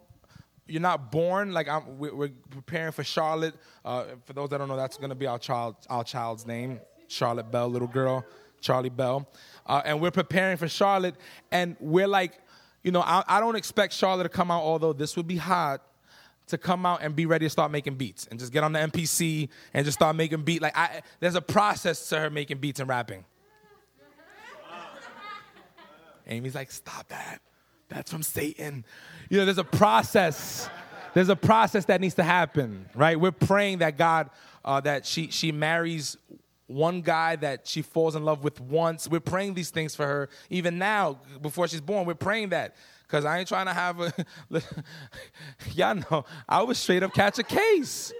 [0.66, 3.54] you're not born, like, I'm, we're preparing for Charlotte.
[3.84, 6.80] Uh, for those that don't know, that's going to be our, child, our child's name
[7.08, 8.24] Charlotte Bell, little girl,
[8.60, 9.28] Charlie Bell.
[9.66, 11.14] Uh, and we're preparing for Charlotte,
[11.50, 12.38] and we're like,
[12.82, 15.82] you know, I, I don't expect Charlotte to come out, although this would be hot
[16.48, 18.78] to come out and be ready to start making beats and just get on the
[18.78, 20.62] MPC and just start making beat.
[20.62, 23.24] Like I, there's a process to her making beats and rapping.
[26.26, 27.40] Amy's like, stop that.
[27.88, 28.84] That's from Satan.
[29.28, 30.68] You know, there's a process.
[31.14, 33.18] There's a process that needs to happen, right?
[33.20, 34.30] We're praying that God,
[34.64, 36.16] uh, that she she marries
[36.66, 39.08] one guy that she falls in love with once.
[39.08, 42.06] We're praying these things for her even now, before she's born.
[42.06, 42.76] We're praying that
[43.12, 44.12] because I ain't trying to have a.
[45.74, 48.10] y'all know I would straight up catch a case.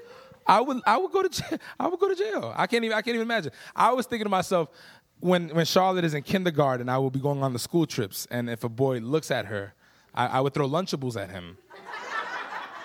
[0.47, 1.59] I would I would go to jail.
[1.81, 2.53] I would go to jail.
[2.55, 3.53] I can't even I can't even imagine.
[3.75, 4.69] I was thinking to myself
[5.21, 8.51] when when Charlotte is in kindergarten, I will be going on the school trips, and
[8.51, 9.73] if a boy looks at her,
[10.15, 11.57] I, I would throw Lunchables at him.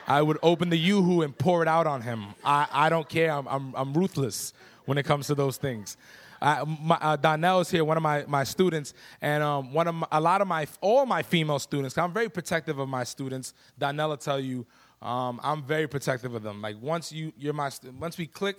[0.10, 2.28] I would open the Yoo-Hoo and pour it out on him.
[2.46, 3.30] I, I don't care.
[3.30, 4.54] I'm, I'm, I'm ruthless
[4.86, 5.98] when it comes to those things.
[6.42, 9.96] Uh, my, uh, Donnell is here, one of my, my students, and um, one of
[9.96, 11.98] my, a lot of my all my female students.
[11.98, 13.54] I'm very protective of my students.
[13.78, 14.66] Donnell will tell you,
[15.02, 16.62] um, I'm very protective of them.
[16.62, 18.58] Like once you you're my once we click,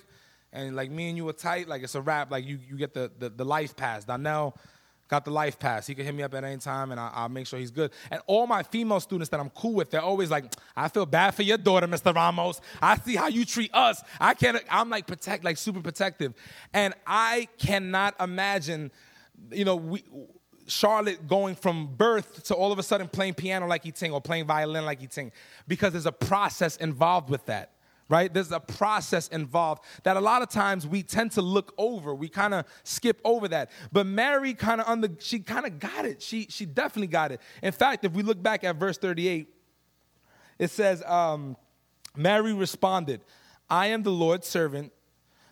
[0.52, 2.30] and like me and you are tight, like it's a wrap.
[2.30, 4.04] Like you you get the the, the life pass.
[4.04, 4.56] Donnell
[5.08, 5.86] got the life pass.
[5.86, 7.90] He can hit me up at any time, and I, will make sure he's good.
[8.10, 11.34] And all my female students that I'm cool with, they're always like, "I feel bad
[11.34, 12.14] for your daughter, Mr.
[12.14, 12.60] Ramos.
[12.80, 14.02] I see how you treat us.
[14.20, 14.62] I can't.
[14.70, 16.34] I'm like protect, like super protective,
[16.72, 18.90] and I cannot imagine,
[19.50, 20.04] you know, we.
[20.70, 24.20] Charlotte going from birth to all of a sudden playing piano like he ting or
[24.20, 25.32] playing violin like he ting
[25.66, 27.70] because there's a process involved with that
[28.08, 28.32] right?
[28.32, 32.14] There's a process involved that a lot of times we tend to look over.
[32.14, 33.70] We kind of skip over that.
[33.92, 36.22] But Mary kind of on the she kind of got it.
[36.22, 37.40] She she definitely got it.
[37.62, 39.54] In fact, if we look back at verse 38,
[40.58, 41.56] it says, um,
[42.16, 43.20] Mary responded,
[43.70, 44.92] I am the Lord's servant.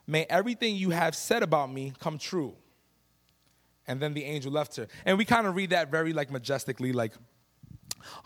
[0.07, 2.55] May everything you have said about me come true.
[3.89, 4.89] And then the angel left her.
[5.05, 7.13] And we kind of read that very like majestically, like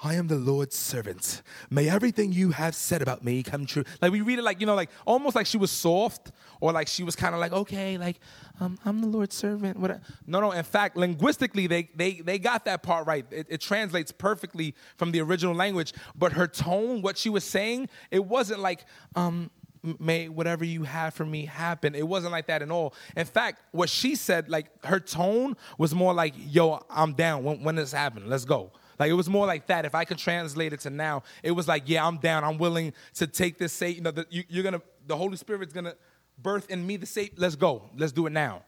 [0.02, 1.42] I am the Lord's servant.
[1.68, 3.84] May everything you have said about me come true.
[4.00, 6.88] Like we read it like, you know, like almost like she was soft or like
[6.88, 8.18] she was kind of like, okay, like
[8.60, 9.78] um, I'm the Lord's servant.
[9.78, 10.52] What no, no.
[10.52, 13.26] In fact, linguistically, they, they, they got that part right.
[13.30, 15.92] It, it translates perfectly from the original language.
[16.16, 18.84] But her tone, what she was saying, it wasn't like,
[19.16, 19.50] um,
[19.98, 21.94] may whatever you have for me happen.
[21.94, 22.94] It wasn't like that at all.
[23.16, 27.44] In fact, what she said, like her tone was more like, yo, I'm down.
[27.44, 28.28] When, when this happening?
[28.28, 28.72] Let's go.
[29.00, 29.86] Like it was more like that.
[29.86, 32.44] If I could translate it to now, it was like, yeah, I'm down.
[32.44, 33.72] I'm willing to take this.
[33.72, 35.94] Say, you know, the, you, you're gonna, the Holy Spirit's gonna
[36.38, 37.88] birth in me the say, let's go.
[37.96, 38.62] Let's do it now.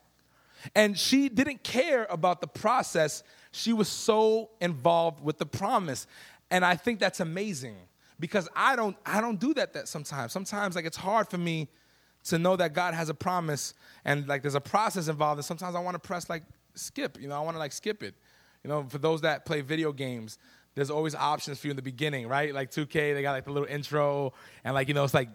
[0.75, 3.23] And she didn't care about the process.
[3.51, 6.07] She was so involved with the promise.
[6.51, 7.77] And I think that's amazing
[8.19, 10.33] because I don't I don't do that that sometimes.
[10.33, 11.69] Sometimes like it's hard for me
[12.25, 13.75] to know that God has a promise
[14.07, 17.29] and like there's a process involved and sometimes I want to press like skip, you
[17.29, 18.15] know, I want to like skip it.
[18.65, 20.39] You know, for those that play video games,
[20.75, 22.55] there's always options for you in the beginning, right?
[22.55, 24.33] Like 2K, they got like the little intro,
[24.65, 25.29] and like you know, it's like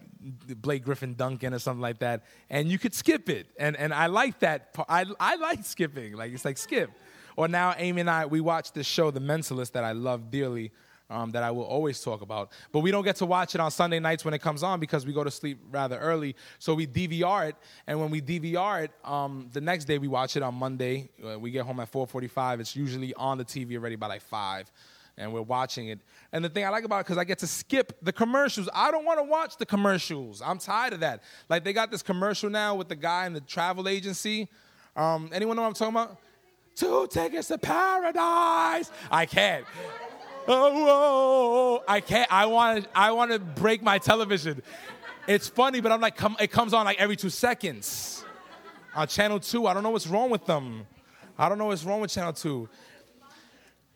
[0.62, 4.08] Blake Griffin Duncan or something like that, and you could skip it, and and I
[4.08, 4.76] like that.
[4.90, 6.90] I I like skipping, like it's like skip.
[7.36, 10.72] Or now Amy and I we watch this show, The Mentalist, that I love dearly
[11.10, 12.52] um, that I will always talk about.
[12.72, 15.06] But we don't get to watch it on Sunday nights when it comes on because
[15.06, 16.36] we go to sleep rather early.
[16.60, 20.36] So we DVR it, and when we DVR it, um, the next day we watch
[20.36, 21.10] it on Monday.
[21.24, 22.60] Uh, we get home at 4:45.
[22.60, 24.72] It's usually on the TV already by like five.
[25.20, 26.00] And we're watching it.
[26.32, 28.70] And the thing I like about it, because I get to skip the commercials.
[28.72, 30.44] I don't want to watch the commercials.
[30.46, 31.24] I'm tired of that.
[31.50, 34.48] Like, they got this commercial now with the guy in the travel agency.
[34.96, 36.20] Um, anyone know what I'm talking about?
[36.76, 38.92] Two tickets to paradise.
[39.10, 39.66] I can't
[40.48, 42.32] oh, whoa I can't.
[42.32, 42.90] I want to.
[42.96, 44.62] I want to break my television.
[45.28, 48.24] It's funny, but I'm like, come, it comes on like every two seconds
[48.96, 49.68] on channel two.
[49.68, 50.88] I don't know what's wrong with them.
[51.38, 52.70] I don't know what's wrong with channel two.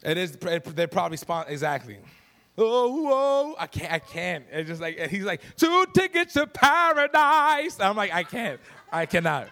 [0.04, 0.34] It is.
[0.34, 1.98] They're probably spawn exactly.
[2.58, 4.46] oh, oh, I can't, I can't.
[4.52, 7.80] It's just like, he's like, two tickets to paradise.
[7.80, 8.60] I'm like, I can't,
[8.92, 9.48] I cannot.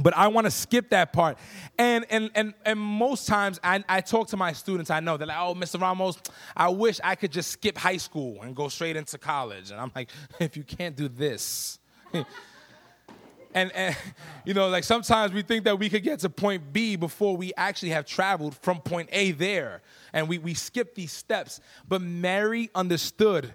[0.00, 1.38] But I want to skip that part.
[1.76, 5.26] And, and, and, and most times I, I talk to my students, I know, they're
[5.26, 5.80] like, oh, Mr.
[5.80, 6.18] Ramos,
[6.56, 9.70] I wish I could just skip high school and go straight into college.
[9.70, 11.78] And I'm like, if you can't do this.
[13.54, 13.96] and, and
[14.44, 17.52] you know, like sometimes we think that we could get to point B before we
[17.56, 19.82] actually have traveled from point A there.
[20.12, 21.60] And we, we skip these steps.
[21.88, 23.54] But Mary understood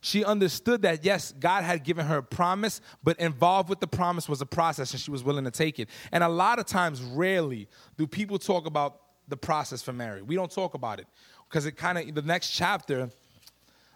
[0.00, 4.28] she understood that, yes, God had given her a promise, but involved with the promise
[4.28, 5.90] was a process and she was willing to take it.
[6.10, 10.22] And a lot of times, rarely do people talk about the process for Mary.
[10.22, 11.06] We don't talk about it
[11.48, 13.10] because it kind of, the next chapter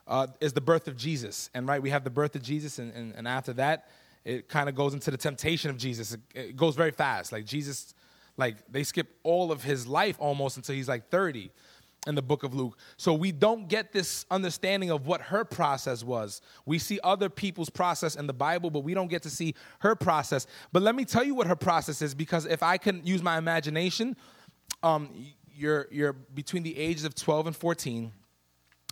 [0.06, 1.48] uh, is the birth of Jesus.
[1.54, 3.88] And right, we have the birth of Jesus, and, and, and after that,
[4.24, 6.12] it kind of goes into the temptation of Jesus.
[6.12, 7.32] It, it goes very fast.
[7.32, 7.94] Like Jesus,
[8.36, 11.50] like they skip all of his life almost until he's like 30
[12.06, 12.78] in the book of Luke.
[12.96, 16.40] So we don't get this understanding of what her process was.
[16.66, 19.94] We see other people's process in the Bible, but we don't get to see her
[19.94, 20.46] process.
[20.72, 23.38] But let me tell you what her process is because if I can use my
[23.38, 24.16] imagination,
[24.82, 25.10] um,
[25.54, 28.12] you're, you're between the ages of 12 and 14,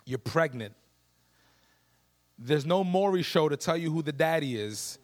[0.04, 0.74] you're pregnant.
[2.38, 4.98] There's no Maury show to tell you who the daddy is.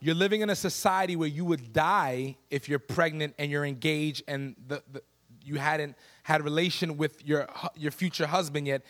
[0.00, 4.24] You're living in a society where you would die if you're pregnant and you're engaged
[4.28, 5.02] and the, the
[5.46, 8.82] you hadn't had a relation with your, your future husband yet.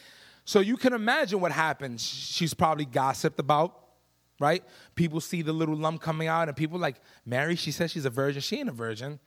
[0.44, 2.02] So you can imagine what happens.
[2.02, 3.78] She's probably gossiped about,
[4.38, 4.62] right?
[4.94, 8.10] People see the little lump coming out, and people like, Mary, she says she's a
[8.10, 8.40] virgin.
[8.40, 9.18] She ain't a virgin.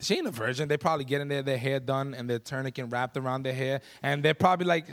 [0.00, 0.68] She ain't a virgin.
[0.68, 3.80] They probably get in there, their hair done, and their tourniquet wrapped around their hair,
[4.02, 4.86] and they're probably like,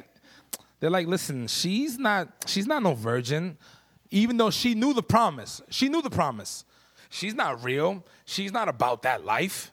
[0.79, 3.57] they're like, listen, she's not, she's not no virgin,
[4.11, 5.61] even though she knew the promise.
[5.69, 6.63] She knew the promise.
[7.09, 8.03] She's not real.
[8.25, 9.71] She's not about that life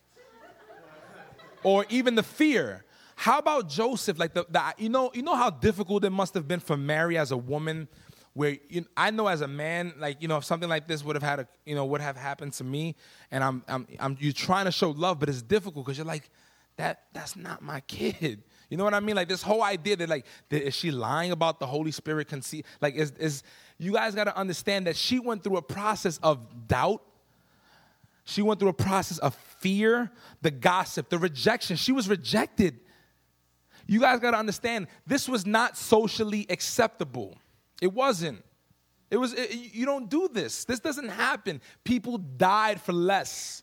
[1.63, 2.85] or even the fear.
[3.17, 4.19] How about Joseph?
[4.19, 7.19] Like the, the you know you know how difficult it must have been for Mary
[7.19, 7.89] as a woman.
[8.35, 11.17] Where you I know as a man, like you know, if something like this would
[11.17, 12.97] have had a you know would have happened to me,
[13.31, 16.31] and I'm I'm, I'm you're trying to show love, but it's difficult because you're like
[16.77, 18.43] that that's not my kid.
[18.73, 19.17] You know what I mean?
[19.17, 22.65] Like this whole idea that like is she lying about the Holy Spirit conceive?
[22.81, 23.43] Like is is
[23.77, 27.03] you guys got to understand that she went through a process of doubt
[28.25, 30.11] she went through a process of fear,
[30.43, 31.77] the gossip, the rejection.
[31.77, 32.81] She was rejected.
[33.87, 37.37] You guys got to understand, this was not socially acceptable.
[37.81, 38.45] It wasn't.
[39.11, 40.65] It was, it, you don't do this.
[40.65, 41.61] This doesn't happen.
[41.85, 43.63] People died for less.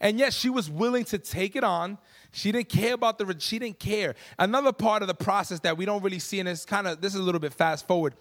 [0.00, 1.98] And yet she was willing to take it on.
[2.32, 4.14] She didn't care about the, she didn't care.
[4.38, 7.14] Another part of the process that we don't really see, and it's kind of, this
[7.14, 8.14] is a little bit fast forward.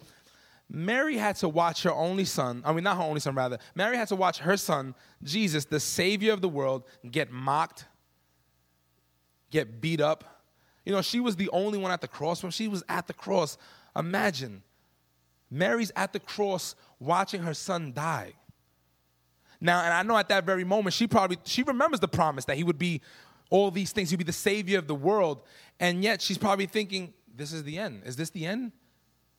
[0.70, 3.58] Mary had to watch her only son, I mean, not her only son, rather.
[3.74, 7.86] Mary had to watch her son, Jesus, the Savior of the world, get mocked,
[9.50, 10.44] get beat up.
[10.86, 12.44] You know, she was the only one at the cross.
[12.44, 13.58] When she was at the cross,
[13.96, 14.62] imagine
[15.50, 18.34] Mary's at the cross watching her son die.
[19.60, 22.58] Now, and I know at that very moment, she probably she remembers the promise that
[22.58, 23.02] he would be
[23.50, 25.42] all these things, he'd be the savior of the world.
[25.80, 28.04] And yet she's probably thinking, this is the end.
[28.06, 28.72] Is this the end?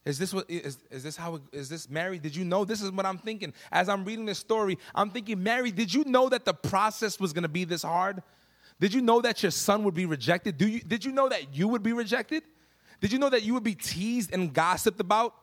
[0.04, 2.18] Is this what is, is this how is this Mary?
[2.18, 3.52] Did you know this is what I'm thinking?
[3.70, 7.32] As I'm reading this story, I'm thinking, Mary, did you know that the process was
[7.32, 8.22] gonna be this hard?
[8.78, 10.56] Did you know that your son would be rejected?
[10.56, 12.44] Do you did you know that you would be rejected?
[13.00, 15.34] Did you know that you would be teased and gossiped about?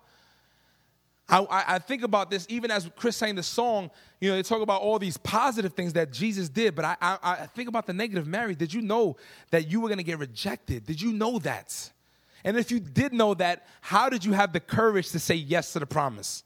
[1.29, 3.91] I, I, think about this even as Chris sang the song,
[4.21, 7.17] you know, they talk about all these positive things that Jesus did, but I, I,
[7.21, 8.27] I think about the negative.
[8.27, 9.17] Mary, did you know
[9.51, 10.85] that you were gonna get rejected?
[10.85, 11.91] Did you know that?
[12.47, 15.73] And if you did know that, how did you have the courage to say yes
[15.73, 16.45] to the promise?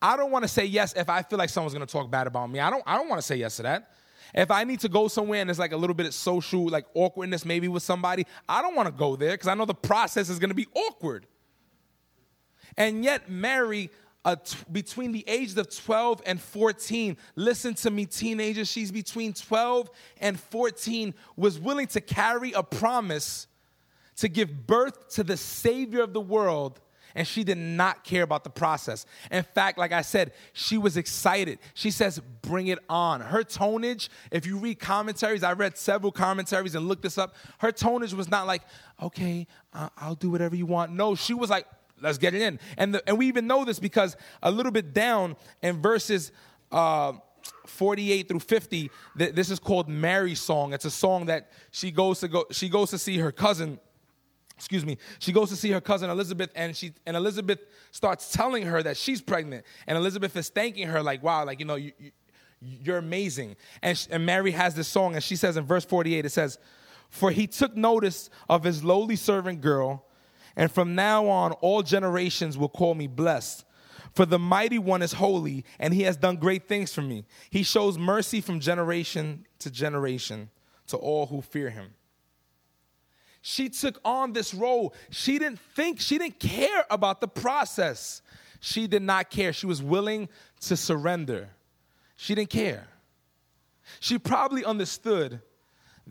[0.00, 2.28] I don't want to say yes if I feel like someone's going to talk bad
[2.28, 2.60] about me.
[2.60, 3.90] I don't I don't want to say yes to that.
[4.32, 6.86] If I need to go somewhere and there's like a little bit of social like
[6.94, 10.28] awkwardness maybe with somebody, I don't want to go there because I know the process
[10.28, 11.26] is going to be awkward.
[12.76, 13.90] And yet Mary
[14.70, 19.90] between the ages of 12 and 14, listen to me, teenagers, she's between 12
[20.20, 23.48] and 14, was willing to carry a promise
[24.20, 26.78] to give birth to the Savior of the world,
[27.14, 29.06] and she did not care about the process.
[29.30, 31.58] In fact, like I said, she was excited.
[31.72, 33.22] She says, Bring it on.
[33.22, 37.34] Her tonage, if you read commentaries, I read several commentaries and looked this up.
[37.58, 38.62] Her tonage was not like,
[39.02, 40.92] Okay, I'll do whatever you want.
[40.92, 41.66] No, she was like,
[42.00, 42.60] Let's get it in.
[42.76, 46.30] And, the, and we even know this because a little bit down in verses.
[46.70, 47.14] Uh,
[47.66, 52.28] 48 through 50 this is called mary's song it's a song that she goes to
[52.28, 53.80] go she goes to see her cousin
[54.60, 57.60] excuse me, she goes to see her cousin Elizabeth, and she and Elizabeth
[57.92, 61.64] starts telling her that she's pregnant, and Elizabeth is thanking her like, "Wow, like you
[61.64, 62.10] know, you, you,
[62.60, 66.26] you're amazing." And, she, and Mary has this song, and she says in verse 48,
[66.26, 66.58] it says,
[67.08, 70.04] For he took notice of his lowly servant girl,
[70.56, 73.64] and from now on all generations will call me blessed.
[74.12, 77.24] For the mighty one is holy, and he has done great things for me.
[77.48, 80.50] He shows mercy from generation to generation
[80.88, 81.94] to all who fear him.
[83.42, 84.94] She took on this role.
[85.10, 88.22] She didn't think, she didn't care about the process.
[88.60, 89.52] She did not care.
[89.52, 90.28] She was willing
[90.62, 91.48] to surrender.
[92.16, 92.86] She didn't care.
[93.98, 95.40] She probably understood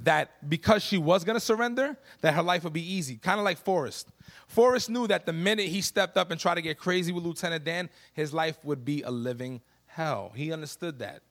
[0.04, 3.46] that because she was going to surrender, that her life would be easy, kind of
[3.46, 4.10] like Forrest.
[4.48, 7.64] Forrest knew that the minute he stepped up and tried to get crazy with Lieutenant
[7.64, 10.32] Dan, his life would be a living hell.
[10.36, 11.22] He understood that.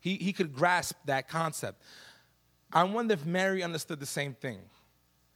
[0.00, 1.82] He, he could grasp that concept.
[2.72, 4.60] I wonder if Mary understood the same thing.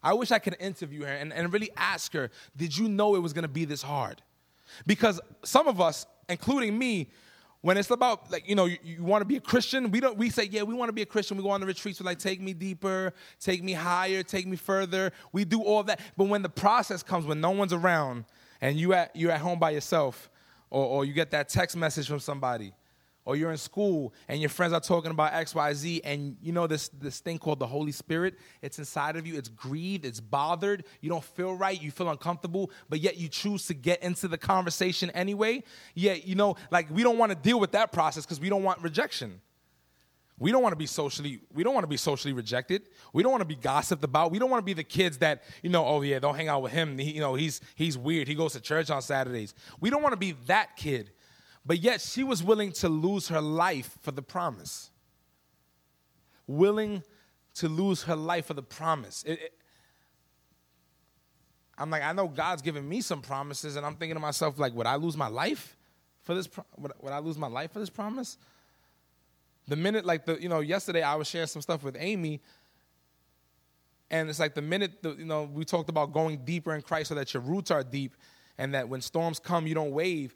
[0.02, 3.20] I wish I could interview her and, and really ask her, Did you know it
[3.20, 4.22] was to be this hard?
[4.86, 7.10] Because some of us, including me,
[7.62, 10.18] when it's about like you know you, you want to be a christian we don't
[10.18, 11.36] we say yeah we want to be a christian.
[11.36, 14.56] We go on the retreats we're like take me deeper take me higher take me
[14.56, 15.12] further.
[15.32, 16.00] We do all that.
[16.16, 18.24] But when the process comes when no one's around
[18.60, 20.28] and you at you're at home by yourself
[20.70, 22.72] or, or you get that text message from somebody
[23.24, 26.88] or you're in school and your friends are talking about xyz and you know this,
[26.88, 28.34] this thing called the holy spirit?
[28.60, 29.36] It's inside of you.
[29.36, 30.04] It's grieved.
[30.04, 30.84] It's bothered.
[31.00, 31.80] You don't feel right.
[31.80, 35.62] You feel uncomfortable but yet you choose to get into the conversation anyway.
[35.94, 38.62] Yet you know like we don't want to deal with that process because we don't
[38.62, 39.40] want rejection.
[40.38, 42.88] We don't want to be socially we don't want to be socially rejected.
[43.12, 44.32] We don't want to be gossiped about.
[44.32, 46.62] We don't want to be the kids that you know oh yeah don't hang out
[46.62, 46.98] with him.
[46.98, 48.26] He, you know he's he's weird.
[48.26, 49.54] He goes to church on saturdays.
[49.80, 51.12] We don't want to be that kid
[51.64, 54.90] but yet she was willing to lose her life for the promise.
[56.46, 57.02] Willing
[57.54, 59.22] to lose her life for the promise.
[59.24, 59.52] It, it,
[61.78, 64.74] I'm like, I know God's given me some promises, and I'm thinking to myself, like,
[64.74, 65.76] would I lose my life
[66.22, 66.46] for this?
[66.46, 68.38] Pro- would, would I lose my life for this promise?
[69.68, 72.40] The minute, like the, you know, yesterday I was sharing some stuff with Amy,
[74.10, 77.08] and it's like the minute, the, you know, we talked about going deeper in Christ
[77.08, 78.16] so that your roots are deep,
[78.58, 80.34] and that when storms come, you don't wave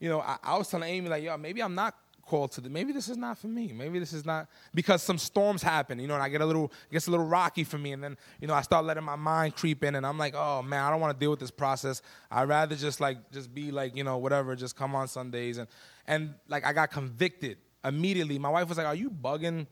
[0.00, 1.94] you know, I, I was telling Amy, like, yo, maybe I'm not
[2.28, 3.72] called to the maybe this is not for me.
[3.72, 6.66] Maybe this is not because some storms happen you know and i get a little
[6.90, 7.92] it gets a little rocky for me.
[7.92, 10.62] And then you know i start letting my mind creep in and i'm like oh
[10.62, 12.02] man i don't want to deal with this process.
[12.30, 15.56] I'd rather just like just be like you know whatever just come on sundays.
[15.56, 15.68] And
[16.06, 18.38] and like i got convicted immediately.
[18.38, 19.66] My wife was like are you bugging?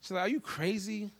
[0.00, 1.10] She's like are you crazy?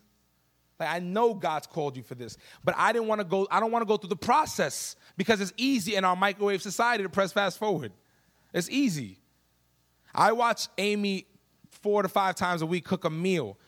[0.79, 3.47] Like I know God's called you for this, but I didn't want to go.
[3.51, 7.03] I don't want to go through the process because it's easy in our microwave society
[7.05, 7.93] to press fast forward.
[8.55, 9.19] It's easy.
[10.15, 11.27] I watch Amy
[11.71, 13.59] four to five times a week cook a meal.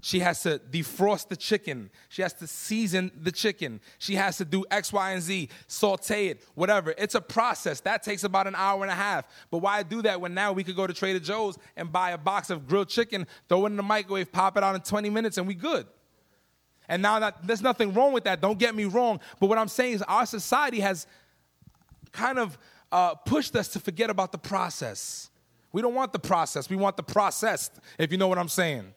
[0.00, 1.90] She has to defrost the chicken.
[2.08, 3.80] She has to season the chicken.
[3.98, 6.94] She has to do X, Y, and Z, saute it, whatever.
[6.96, 7.80] It's a process.
[7.80, 9.26] That takes about an hour and a half.
[9.50, 12.18] But why do that when now we could go to Trader Joe's and buy a
[12.18, 15.36] box of grilled chicken, throw it in the microwave, pop it out in 20 minutes,
[15.36, 15.86] and we good.
[16.88, 19.18] And now that there's nothing wrong with that, don't get me wrong.
[19.40, 21.08] But what I'm saying is our society has
[22.12, 22.56] kind of
[22.90, 25.30] uh, pushed us to forget about the process.
[25.72, 28.94] We don't want the process, we want the processed, if you know what I'm saying.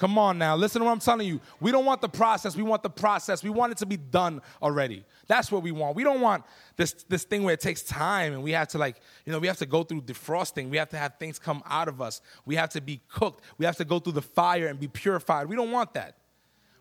[0.00, 1.42] Come on now, listen to what I'm telling you.
[1.60, 3.42] We don't want the process, we want the process.
[3.42, 5.04] We want it to be done already.
[5.26, 5.94] That's what we want.
[5.94, 6.44] We don't want
[6.76, 8.96] this, this thing where it takes time and we have to, like,
[9.26, 10.70] you know, we have to go through defrosting.
[10.70, 12.22] We have to have things come out of us.
[12.46, 13.44] We have to be cooked.
[13.58, 15.48] We have to go through the fire and be purified.
[15.48, 16.16] We don't want that.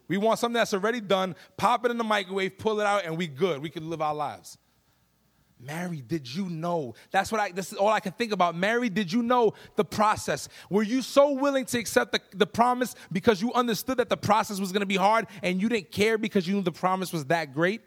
[0.07, 3.17] We want something that's already done, pop it in the microwave, pull it out, and
[3.17, 3.61] we good.
[3.61, 4.57] We can live our lives.
[5.59, 6.95] Mary, did you know?
[7.11, 8.55] That's what I, this is all I can think about.
[8.55, 10.47] Mary, did you know the process?
[10.69, 14.59] Were you so willing to accept the, the promise because you understood that the process
[14.59, 17.25] was going to be hard and you didn't care because you knew the promise was
[17.25, 17.81] that great?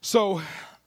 [0.00, 0.40] So,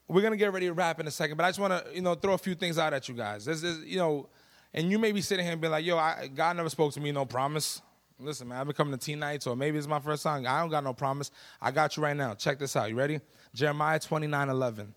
[0.07, 1.95] we're going to get ready to wrap in a second, but I just want to,
[1.95, 3.45] you know, throw a few things out at you guys.
[3.45, 4.27] This is, you know,
[4.73, 6.99] and you may be sitting here and be like, yo, I, God never spoke to
[6.99, 7.81] me, no promise.
[8.23, 10.45] Listen, man, I've been coming to teen nights, or maybe it's my first time.
[10.47, 11.29] I don't got no promise.
[11.61, 12.33] I got you right now.
[12.33, 12.89] Check this out.
[12.89, 13.19] You ready?
[13.53, 14.93] Jeremiah 29 11.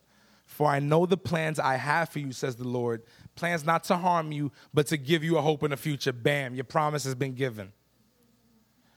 [0.46, 3.02] For I know the plans I have for you, says the Lord.
[3.34, 6.12] Plans not to harm you, but to give you a hope in the future.
[6.12, 7.72] Bam, your promise has been given.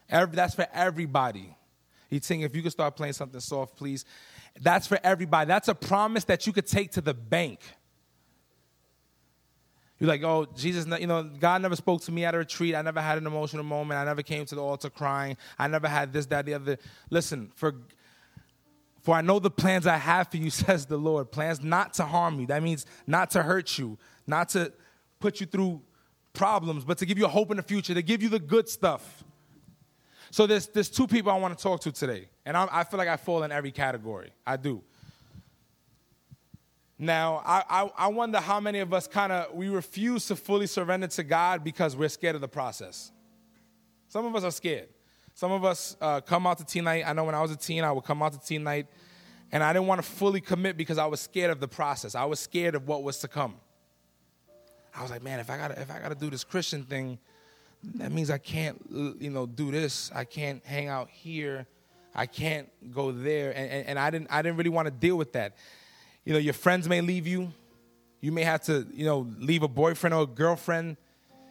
[0.09, 1.55] Every, that's for everybody.
[2.07, 4.05] He's saying, if you could start playing something soft, please.
[4.61, 5.47] That's for everybody.
[5.47, 7.61] That's a promise that you could take to the bank.
[9.99, 12.73] You're like, oh, Jesus, you know, God never spoke to me at a retreat.
[12.73, 13.99] I never had an emotional moment.
[13.99, 15.35] I never came to the altar crying.
[15.57, 16.77] I never had this, that, the other.
[17.09, 17.75] Listen, for
[19.01, 21.31] for I know the plans I have for you, says the Lord.
[21.31, 22.47] Plans not to harm you.
[22.47, 23.97] That means not to hurt you,
[24.27, 24.71] not to
[25.19, 25.81] put you through
[26.33, 28.69] problems, but to give you a hope in the future, to give you the good
[28.69, 29.23] stuff.
[30.31, 32.29] So there's, there's two people I want to talk to today.
[32.45, 34.31] And I, I feel like I fall in every category.
[34.45, 34.83] I do.
[37.01, 40.67] Now, I, I, I wonder how many of us kind of, we refuse to fully
[40.67, 43.13] surrender to God because we're scared of the process.
[44.09, 44.89] Some of us are scared.
[45.33, 47.05] Some of us uh, come out to teen night.
[47.07, 48.87] I know when I was a teen, I would come out to teen night,
[49.53, 52.15] and I didn't want to fully commit because I was scared of the process.
[52.15, 53.55] I was scared of what was to come.
[54.93, 57.19] I was like, man, if I gotta if I gotta do this Christian thing,
[57.95, 60.11] that means I can't you know do this.
[60.13, 61.67] I can't hang out here.
[62.13, 63.51] I can't go there.
[63.51, 65.55] And, and, and I didn't I didn't really want to deal with that.
[66.25, 67.51] You know, your friends may leave you.
[68.21, 70.97] You may have to, you know, leave a boyfriend or a girlfriend.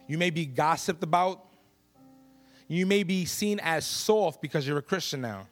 [0.07, 1.45] You may be gossiped about.
[2.67, 5.47] You may be seen as soft because you're a Christian now.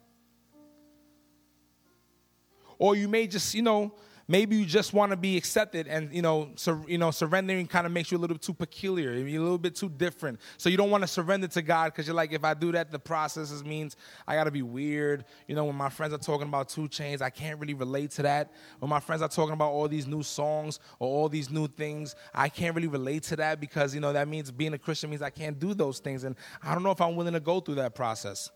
[2.78, 3.92] Or you may just, you know,
[4.28, 7.86] maybe you just want to be accepted and you know sur- you know surrendering kind
[7.86, 10.38] of makes you a little bit too peculiar you're a little bit too different.
[10.58, 12.92] So you don't want to surrender to god because you're like if i do that
[12.92, 15.24] the process means i got to be weird.
[15.48, 18.22] You know when my friends are talking about 2 Chainz i can't really relate to
[18.22, 18.52] that.
[18.78, 22.14] When my friends are talking about all these new songs or all these new things
[22.34, 25.22] i can't really relate to that because you know that means being a christian means
[25.22, 27.76] i can't do those things and i don't know if i'm willing to go through
[27.76, 28.50] that process.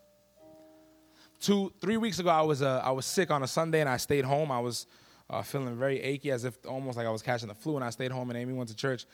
[1.39, 3.97] Two three weeks ago i was uh, i was sick on a sunday and i
[3.97, 4.51] stayed home.
[4.51, 4.87] I was
[5.33, 7.75] uh, feeling very achy, as if almost like I was catching the flu.
[7.75, 9.05] And I stayed home, and Amy went to church.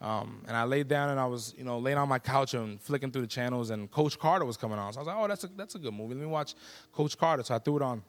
[0.00, 2.78] Um, and I laid down and I was, you know, laying on my couch and
[2.80, 4.92] flicking through the channels, and Coach Carter was coming on.
[4.92, 6.14] So I was like, oh, that's a, that's a good movie.
[6.14, 6.54] Let me watch
[6.92, 7.42] Coach Carter.
[7.42, 8.02] So I threw it on.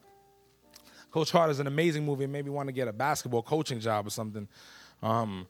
[1.10, 2.24] Coach Carter is an amazing movie.
[2.24, 4.46] It made me want to get a basketball coaching job or something.
[5.02, 5.46] Um,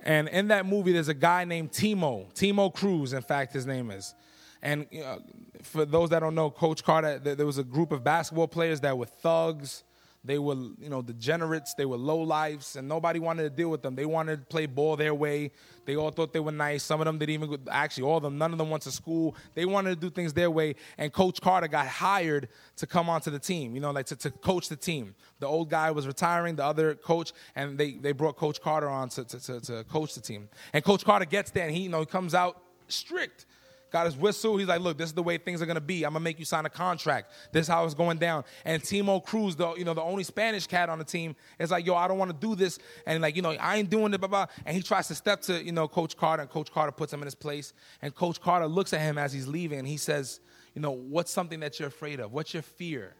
[0.00, 3.90] and in that movie, there's a guy named Timo, Timo Cruz, in fact, his name
[3.90, 4.14] is.
[4.62, 5.18] And uh,
[5.62, 8.96] for those that don't know, Coach Carter, there was a group of basketball players that
[8.96, 9.84] were thugs,
[10.26, 11.74] they were, you know, degenerates.
[11.74, 13.94] They were low lives, and nobody wanted to deal with them.
[13.94, 15.52] They wanted to play ball their way.
[15.84, 16.82] They all thought they were nice.
[16.82, 19.36] Some of them didn't even, actually, all of them, none of them went to school.
[19.54, 20.74] They wanted to do things their way.
[20.98, 24.30] And Coach Carter got hired to come onto the team, you know, like to, to
[24.30, 25.14] coach the team.
[25.38, 29.08] The old guy was retiring, the other coach, and they, they brought Coach Carter on
[29.10, 30.48] to, to, to, to coach the team.
[30.72, 33.46] And Coach Carter gets there, and he, you know, he comes out strict
[33.90, 34.56] got his whistle.
[34.56, 36.04] He's like, look, this is the way things are gonna be.
[36.04, 37.32] I'm gonna make you sign a contract.
[37.52, 38.44] This is how it's going down.
[38.64, 41.86] And Timo Cruz, the you know the only Spanish cat on the team, is like,
[41.86, 42.78] yo, I don't want to do this.
[43.06, 44.46] And like, you know, I ain't doing it, blah blah.
[44.64, 47.20] And he tries to step to you know Coach Carter, and Coach Carter puts him
[47.20, 47.72] in his place.
[48.02, 50.40] And Coach Carter looks at him as he's leaving, and he says,
[50.74, 52.32] you know, what's something that you're afraid of?
[52.32, 53.14] What's your fear?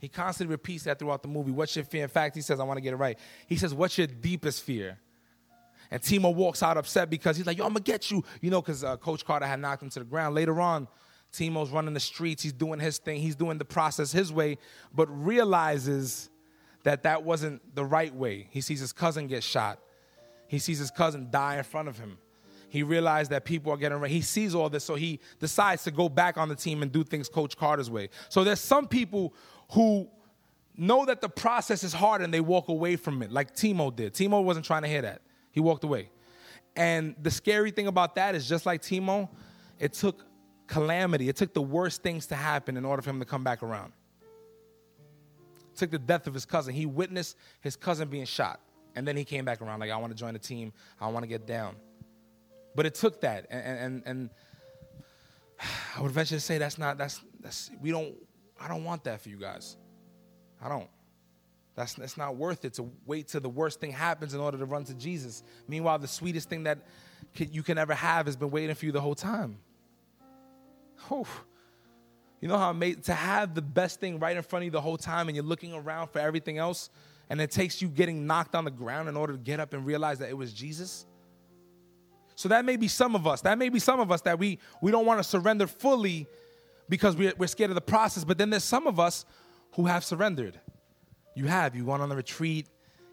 [0.00, 1.50] He constantly repeats that throughout the movie.
[1.50, 2.02] What's your fear?
[2.02, 3.18] In fact, he says, I want to get it right.
[3.46, 4.98] He says, What's your deepest fear?
[5.90, 8.22] And Timo walks out upset because he's like, yo, I'm going to get you.
[8.40, 10.34] You know, because uh, Coach Carter had knocked him to the ground.
[10.34, 10.86] Later on,
[11.32, 12.42] Timo's running the streets.
[12.42, 13.20] He's doing his thing.
[13.20, 14.58] He's doing the process his way,
[14.94, 16.30] but realizes
[16.84, 18.48] that that wasn't the right way.
[18.50, 19.78] He sees his cousin get shot.
[20.46, 22.18] He sees his cousin die in front of him.
[22.70, 24.14] He realized that people are getting ready.
[24.14, 27.02] He sees all this, so he decides to go back on the team and do
[27.02, 28.10] things Coach Carter's way.
[28.28, 29.34] So there's some people
[29.72, 30.08] who
[30.76, 34.12] know that the process is hard and they walk away from it, like Timo did.
[34.14, 35.22] Timo wasn't trying to hear that.
[35.58, 36.08] He walked away.
[36.76, 39.28] And the scary thing about that is just like Timo,
[39.80, 40.24] it took
[40.68, 41.28] calamity.
[41.28, 43.92] It took the worst things to happen in order for him to come back around.
[45.72, 46.74] It took the death of his cousin.
[46.74, 48.60] He witnessed his cousin being shot.
[48.94, 50.72] And then he came back around, like, I want to join the team.
[51.00, 51.74] I want to get down.
[52.76, 53.46] But it took that.
[53.50, 54.30] And, and, and
[55.96, 58.14] I would venture to say that's not, that's, that's, we don't,
[58.60, 59.76] I don't want that for you guys.
[60.62, 60.88] I don't.
[61.78, 64.64] That's, that's not worth it to wait till the worst thing happens in order to
[64.64, 65.44] run to Jesus.
[65.68, 66.78] Meanwhile, the sweetest thing that
[67.38, 69.58] you can ever have has been waiting for you the whole time.
[71.08, 71.24] Oh,
[72.40, 74.80] you know how amazing to have the best thing right in front of you the
[74.80, 76.90] whole time and you're looking around for everything else
[77.30, 79.86] and it takes you getting knocked on the ground in order to get up and
[79.86, 81.06] realize that it was Jesus?
[82.34, 83.40] So that may be some of us.
[83.42, 86.26] That may be some of us that we, we don't want to surrender fully
[86.88, 88.24] because we're, we're scared of the process.
[88.24, 89.24] But then there's some of us
[89.74, 90.58] who have surrendered.
[91.38, 91.76] You have.
[91.76, 92.66] You went on the retreat.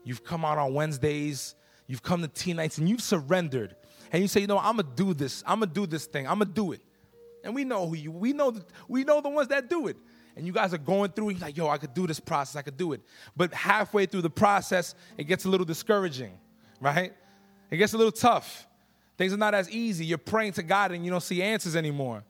[0.04, 1.54] You've come out on Wednesdays.
[1.86, 3.76] You've come to teen nights and you've surrendered.
[4.12, 5.44] And you say, you know, I'm gonna do this.
[5.46, 6.28] I'm gonna do this thing.
[6.28, 6.82] I'm gonna do it.
[7.44, 8.12] And we know who you.
[8.12, 8.50] We know.
[8.50, 9.98] The, we know the ones that do it.
[10.36, 11.30] And you guys are going through.
[11.30, 12.56] You're like, yo, I could do this process.
[12.56, 13.02] I could do it.
[13.38, 16.34] But halfway through the process, it gets a little discouraging,
[16.82, 17.14] right?
[17.70, 18.68] It gets a little tough.
[19.20, 20.04] Things are not as easy.
[20.04, 22.24] You're praying to God and you don't see answers anymore.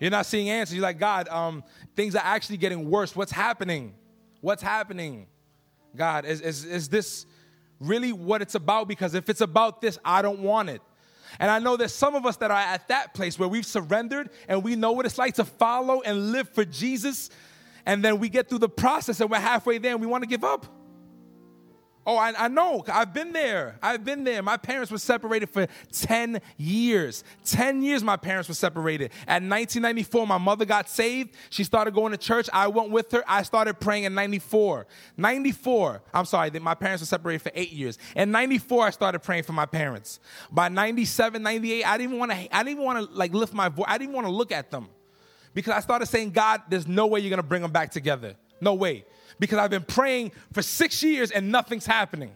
[0.00, 0.74] You're not seeing answers.
[0.74, 1.62] You're like, God, um,
[1.94, 3.14] things are actually getting worse.
[3.14, 3.94] What's happening?
[4.40, 5.26] What's happening?
[5.96, 7.26] God, is, is, is this
[7.78, 8.88] really what it's about?
[8.88, 10.82] Because if it's about this, I don't want it.
[11.38, 14.30] And I know there's some of us that are at that place where we've surrendered
[14.48, 17.30] and we know what it's like to follow and live for Jesus.
[17.86, 20.28] And then we get through the process and we're halfway there and we want to
[20.28, 20.66] give up.
[22.10, 22.82] Oh, I, I, know.
[22.92, 23.78] I've been there.
[23.80, 24.42] I've been there.
[24.42, 27.22] My parents were separated for 10 years.
[27.44, 29.12] 10 years my parents were separated.
[29.28, 31.36] At 1994, my mother got saved.
[31.50, 32.50] She started going to church.
[32.52, 33.22] I went with her.
[33.28, 34.88] I started praying in 94.
[35.16, 37.96] 94, I'm sorry, my parents were separated for eight years.
[38.16, 40.18] In 94, I started praying for my parents.
[40.50, 43.54] By 97, 98, I didn't even want to, I didn't even want to like lift
[43.54, 43.86] my voice.
[43.86, 44.88] I didn't want to look at them
[45.54, 48.34] Because I started saying, God, there's no way you're gonna bring them back together.
[48.60, 49.04] No way.
[49.40, 52.30] Because I've been praying for six years and nothing's happening.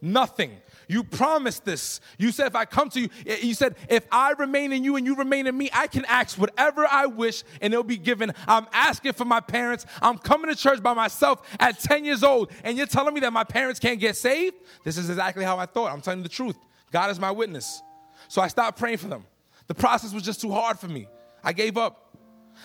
[0.00, 0.52] Nothing.
[0.88, 2.00] You promised this.
[2.16, 3.08] You said, if I come to you,
[3.42, 6.38] you said, if I remain in you and you remain in me, I can ask
[6.38, 8.32] whatever I wish and it'll be given.
[8.46, 9.84] I'm asking for my parents.
[10.00, 13.32] I'm coming to church by myself at 10 years old, and you're telling me that
[13.32, 14.54] my parents can't get saved?
[14.84, 15.92] This is exactly how I thought.
[15.92, 16.56] I'm telling you the truth.
[16.92, 17.82] God is my witness.
[18.28, 19.26] So I stopped praying for them.
[19.66, 21.08] The process was just too hard for me.
[21.42, 22.05] I gave up.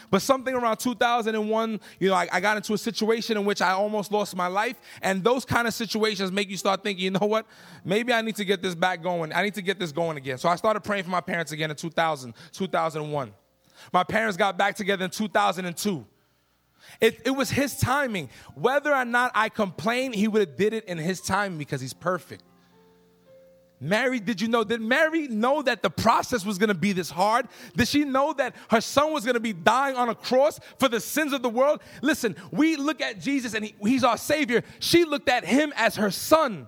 [0.09, 3.71] But something around 2001, you know, I, I, got into a situation in which I
[3.71, 4.79] almost lost my life.
[5.01, 7.45] And those kind of situations make you start thinking, you know what?
[7.83, 9.33] Maybe I need to get this back going.
[9.33, 10.37] I need to get this going again.
[10.37, 13.33] So I started praying for my parents again in 2000, 2001.
[13.91, 16.05] My parents got back together in 2002.
[16.99, 18.29] It, it was his timing.
[18.55, 21.93] Whether or not I complained, he would have did it in his time because he's
[21.93, 22.43] perfect.
[23.83, 24.63] Mary, did you know?
[24.63, 27.47] Did Mary know that the process was going to be this hard?
[27.75, 30.87] Did she know that her son was going to be dying on a cross for
[30.87, 31.81] the sins of the world?
[32.03, 34.63] Listen, we look at Jesus and he, he's our Savior.
[34.79, 36.67] She looked at him as her son.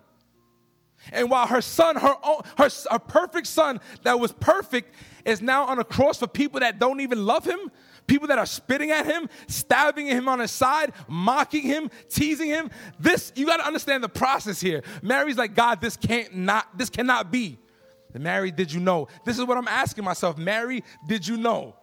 [1.11, 5.66] And while her son, her, own, her, her perfect son that was perfect, is now
[5.66, 7.72] on a cross for people that don't even love him,
[8.07, 12.69] people that are spitting at him, stabbing him on his side, mocking him, teasing him.
[12.99, 14.83] This, you got to understand the process here.
[15.01, 17.59] Mary's like, God, this can't not, this cannot be.
[18.13, 19.07] Mary, did you know?
[19.25, 20.37] This is what I'm asking myself.
[20.37, 21.75] Mary, did you know?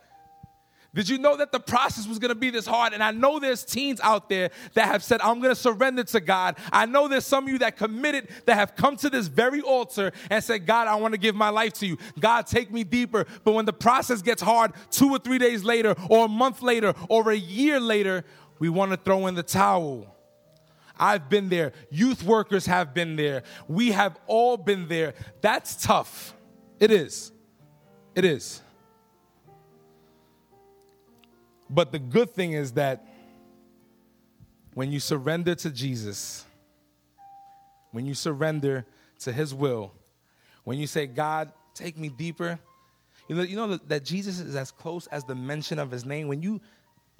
[0.93, 2.93] Did you know that the process was going to be this hard?
[2.93, 6.21] And I know there's teens out there that have said, I'm going to surrender to
[6.21, 6.57] God.
[6.73, 10.11] I know there's some of you that committed that have come to this very altar
[10.31, 11.97] and said, God, I want to give my life to you.
[12.19, 13.25] God, take me deeper.
[13.45, 16.95] But when the process gets hard, two or three days later, or a month later,
[17.09, 18.25] or a year later,
[18.59, 20.17] we want to throw in the towel.
[20.99, 21.73] I've been there.
[21.91, 23.45] Youth workers have been there.
[23.69, 25.15] We have all been there.
[25.41, 26.35] That's tough.
[26.81, 27.31] It is.
[28.15, 28.61] It is.
[31.71, 33.07] But the good thing is that
[34.75, 36.45] when you surrender to Jesus,
[37.93, 38.85] when you surrender
[39.21, 39.93] to His will,
[40.65, 42.59] when you say, God, take me deeper,
[43.29, 46.27] you know, you know that Jesus is as close as the mention of His name.
[46.27, 46.61] When you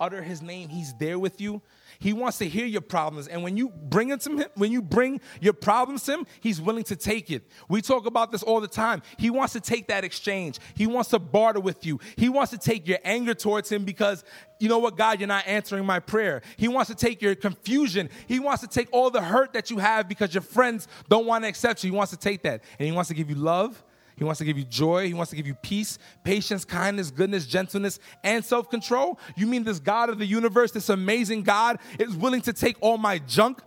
[0.01, 1.63] utter His name, He's there with you.
[2.01, 3.29] He wants to hear your problems.
[3.29, 6.59] And when you bring it to him, when you bring your problems to him, he's
[6.59, 7.47] willing to take it.
[7.69, 9.03] We talk about this all the time.
[9.19, 10.59] He wants to take that exchange.
[10.75, 12.01] He wants to barter with you.
[12.17, 14.25] He wants to take your anger towards him because
[14.59, 16.41] you know what, God, you're not answering my prayer.
[16.57, 18.09] He wants to take your confusion.
[18.27, 21.45] He wants to take all the hurt that you have because your friends don't want
[21.45, 21.91] to accept you.
[21.91, 22.65] He wants to take that.
[22.79, 23.83] And he wants to give you love
[24.17, 25.07] he wants to give you joy.
[25.07, 29.19] He wants to give you peace, patience, kindness, goodness, gentleness, and self control.
[29.37, 32.99] You mean this God of the universe, this amazing God, is willing to take all
[32.99, 33.61] my junk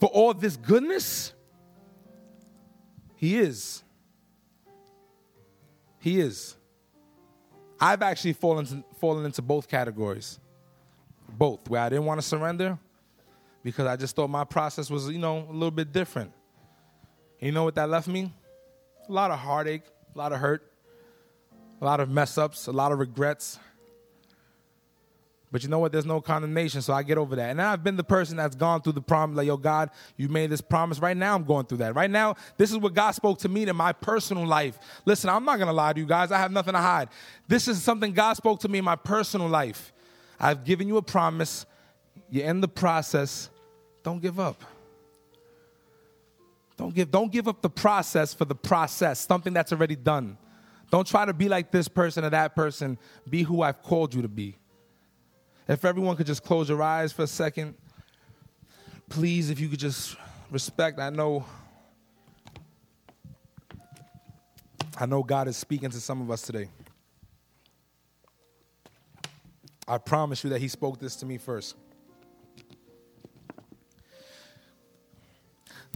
[0.00, 1.32] for all this goodness?
[3.16, 3.82] He is.
[6.00, 6.56] He is.
[7.80, 10.38] I've actually fallen, fallen into both categories.
[11.28, 12.78] Both, where I didn't want to surrender
[13.62, 16.32] because I just thought my process was, you know, a little bit different.
[17.40, 18.32] you know what that left me?
[19.08, 19.82] A lot of heartache,
[20.14, 20.70] a lot of hurt,
[21.80, 23.58] a lot of mess ups, a lot of regrets.
[25.52, 25.92] But you know what?
[25.92, 27.50] There's no condemnation, so I get over that.
[27.50, 30.50] And I've been the person that's gone through the promise, like, yo, God, you made
[30.50, 30.98] this promise.
[30.98, 31.94] Right now, I'm going through that.
[31.94, 34.78] Right now, this is what God spoke to me in my personal life.
[35.04, 36.32] Listen, I'm not to lie to you guys.
[36.32, 37.08] I have nothing to hide.
[37.46, 39.92] This is something God spoke to me in my personal life.
[40.38, 41.64] I've given you a promise.
[42.28, 43.48] You're in the process.
[44.02, 44.62] Don't give up.
[46.76, 50.36] Don't give, don't give up the process for the process, something that's already done.
[50.90, 52.98] Don't try to be like this person or that person.
[53.28, 54.56] Be who I've called you to be.
[55.68, 57.74] If everyone could just close your eyes for a second,
[59.08, 60.16] please, if you could just
[60.50, 61.44] respect, I know.
[64.98, 66.68] I know God is speaking to some of us today.
[69.88, 71.74] I promise you that He spoke this to me first.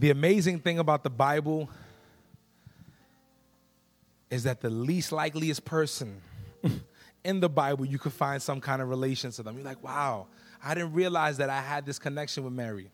[0.01, 1.69] The amazing thing about the Bible
[4.31, 6.19] is that the least likeliest person
[7.23, 9.57] in the Bible, you could find some kind of relation to them.
[9.57, 10.25] You're like, wow,
[10.63, 12.89] I didn't realize that I had this connection with Mary.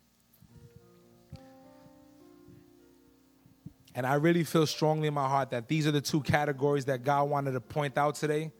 [3.96, 7.06] And I really feel strongly in my heart that these are the two categories that
[7.06, 8.52] God wanted to point out today.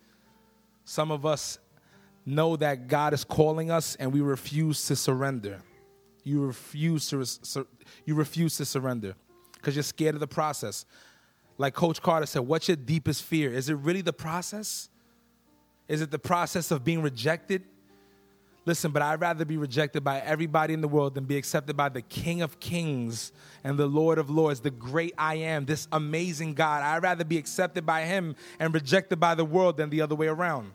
[0.86, 1.60] Some of us
[2.26, 5.62] know that God is calling us and we refuse to surrender
[6.28, 7.26] you refuse to
[8.06, 9.16] you refuse to surrender
[9.54, 10.86] because you're scared of the process.
[11.58, 13.52] Like Coach Carter said, what's your deepest fear?
[13.52, 14.90] Is it really the process?
[15.88, 17.64] Is it the process of being rejected?
[18.66, 21.88] Listen, but I'd rather be rejected by everybody in the world than be accepted by
[21.88, 23.32] the King of Kings
[23.64, 26.84] and the Lord of Lords, the great I am, this amazing God.
[26.84, 30.28] I'd rather be accepted by Him and rejected by the world than the other way
[30.28, 30.74] around.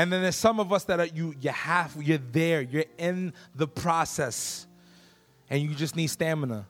[0.00, 3.34] And then there's some of us that are you you have you're there, you're in
[3.54, 4.66] the process,
[5.50, 6.66] and you just need stamina.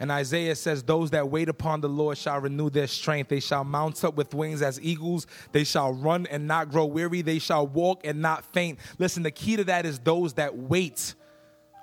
[0.00, 3.28] And Isaiah says, Those that wait upon the Lord shall renew their strength.
[3.28, 5.28] They shall mount up with wings as eagles.
[5.52, 7.22] They shall run and not grow weary.
[7.22, 8.80] They shall walk and not faint.
[8.98, 11.14] Listen, the key to that is those that wait,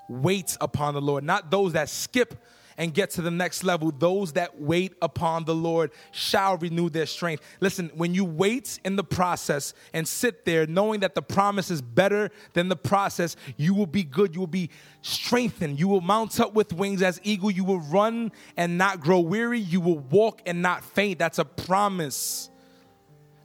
[0.09, 2.35] wait upon the Lord, not those that skip
[2.79, 3.91] and get to the next level.
[3.91, 7.43] Those that wait upon the Lord shall renew their strength.
[7.59, 11.81] Listen, when you wait in the process and sit there knowing that the promise is
[11.81, 14.33] better than the process, you will be good.
[14.33, 14.69] You will be
[15.01, 15.77] strengthened.
[15.77, 17.51] You will mount up with wings as eagle.
[17.51, 19.59] You will run and not grow weary.
[19.59, 21.19] You will walk and not faint.
[21.19, 22.49] That's a promise.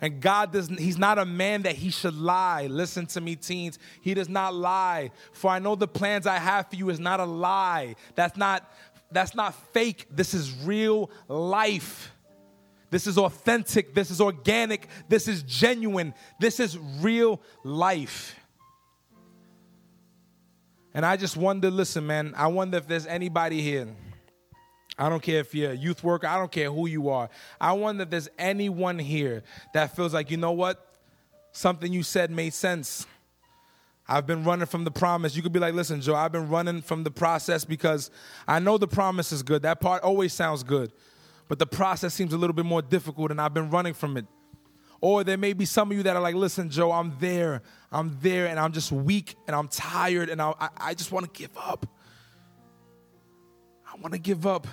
[0.00, 0.78] And God doesn't.
[0.78, 2.66] He's not a man that he should lie.
[2.66, 3.78] Listen to me, teens.
[4.00, 5.10] He does not lie.
[5.32, 7.96] For I know the plans I have for you is not a lie.
[8.14, 8.70] That's not
[9.14, 10.06] that's not fake.
[10.10, 12.12] This is real life.
[12.90, 13.94] This is authentic.
[13.94, 14.88] This is organic.
[15.08, 16.14] This is genuine.
[16.38, 18.38] This is real life.
[20.94, 23.88] And I just wonder listen, man, I wonder if there's anybody here.
[24.96, 27.28] I don't care if you're a youth worker, I don't care who you are.
[27.60, 29.42] I wonder if there's anyone here
[29.72, 30.94] that feels like, you know what?
[31.50, 33.06] Something you said made sense.
[34.06, 35.34] I've been running from the promise.
[35.34, 38.10] You could be like, listen, Joe, I've been running from the process because
[38.46, 39.62] I know the promise is good.
[39.62, 40.92] That part always sounds good.
[41.48, 44.26] But the process seems a little bit more difficult and I've been running from it.
[45.00, 47.62] Or there may be some of you that are like, listen, Joe, I'm there.
[47.92, 51.38] I'm there and I'm just weak and I'm tired and I, I just want to
[51.38, 51.86] give up.
[53.86, 54.66] I want to give up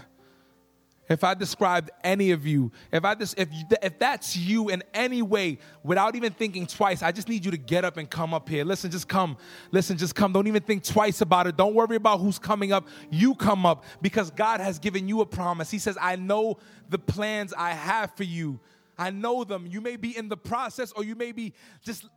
[1.12, 3.50] if I described any of you, if I just, if
[3.82, 7.58] if that's you in any way, without even thinking twice, I just need you to
[7.58, 8.64] get up and come up here.
[8.64, 9.38] Listen, just come.
[9.72, 10.32] Listen, just come.
[10.32, 11.58] Don't even think twice about it.
[11.58, 12.88] Don't worry about who's coming up.
[13.10, 15.70] You come up because God has given you a promise.
[15.70, 16.58] He says, "I know
[16.90, 18.60] the plans I have for you.
[18.98, 19.68] I know them.
[19.68, 21.54] You may be in the process, or you may be
[21.84, 22.08] just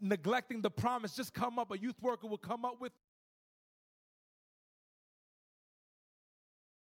[0.00, 1.14] neglecting the promise.
[1.14, 1.70] Just come up.
[1.70, 2.92] A youth worker will come up with."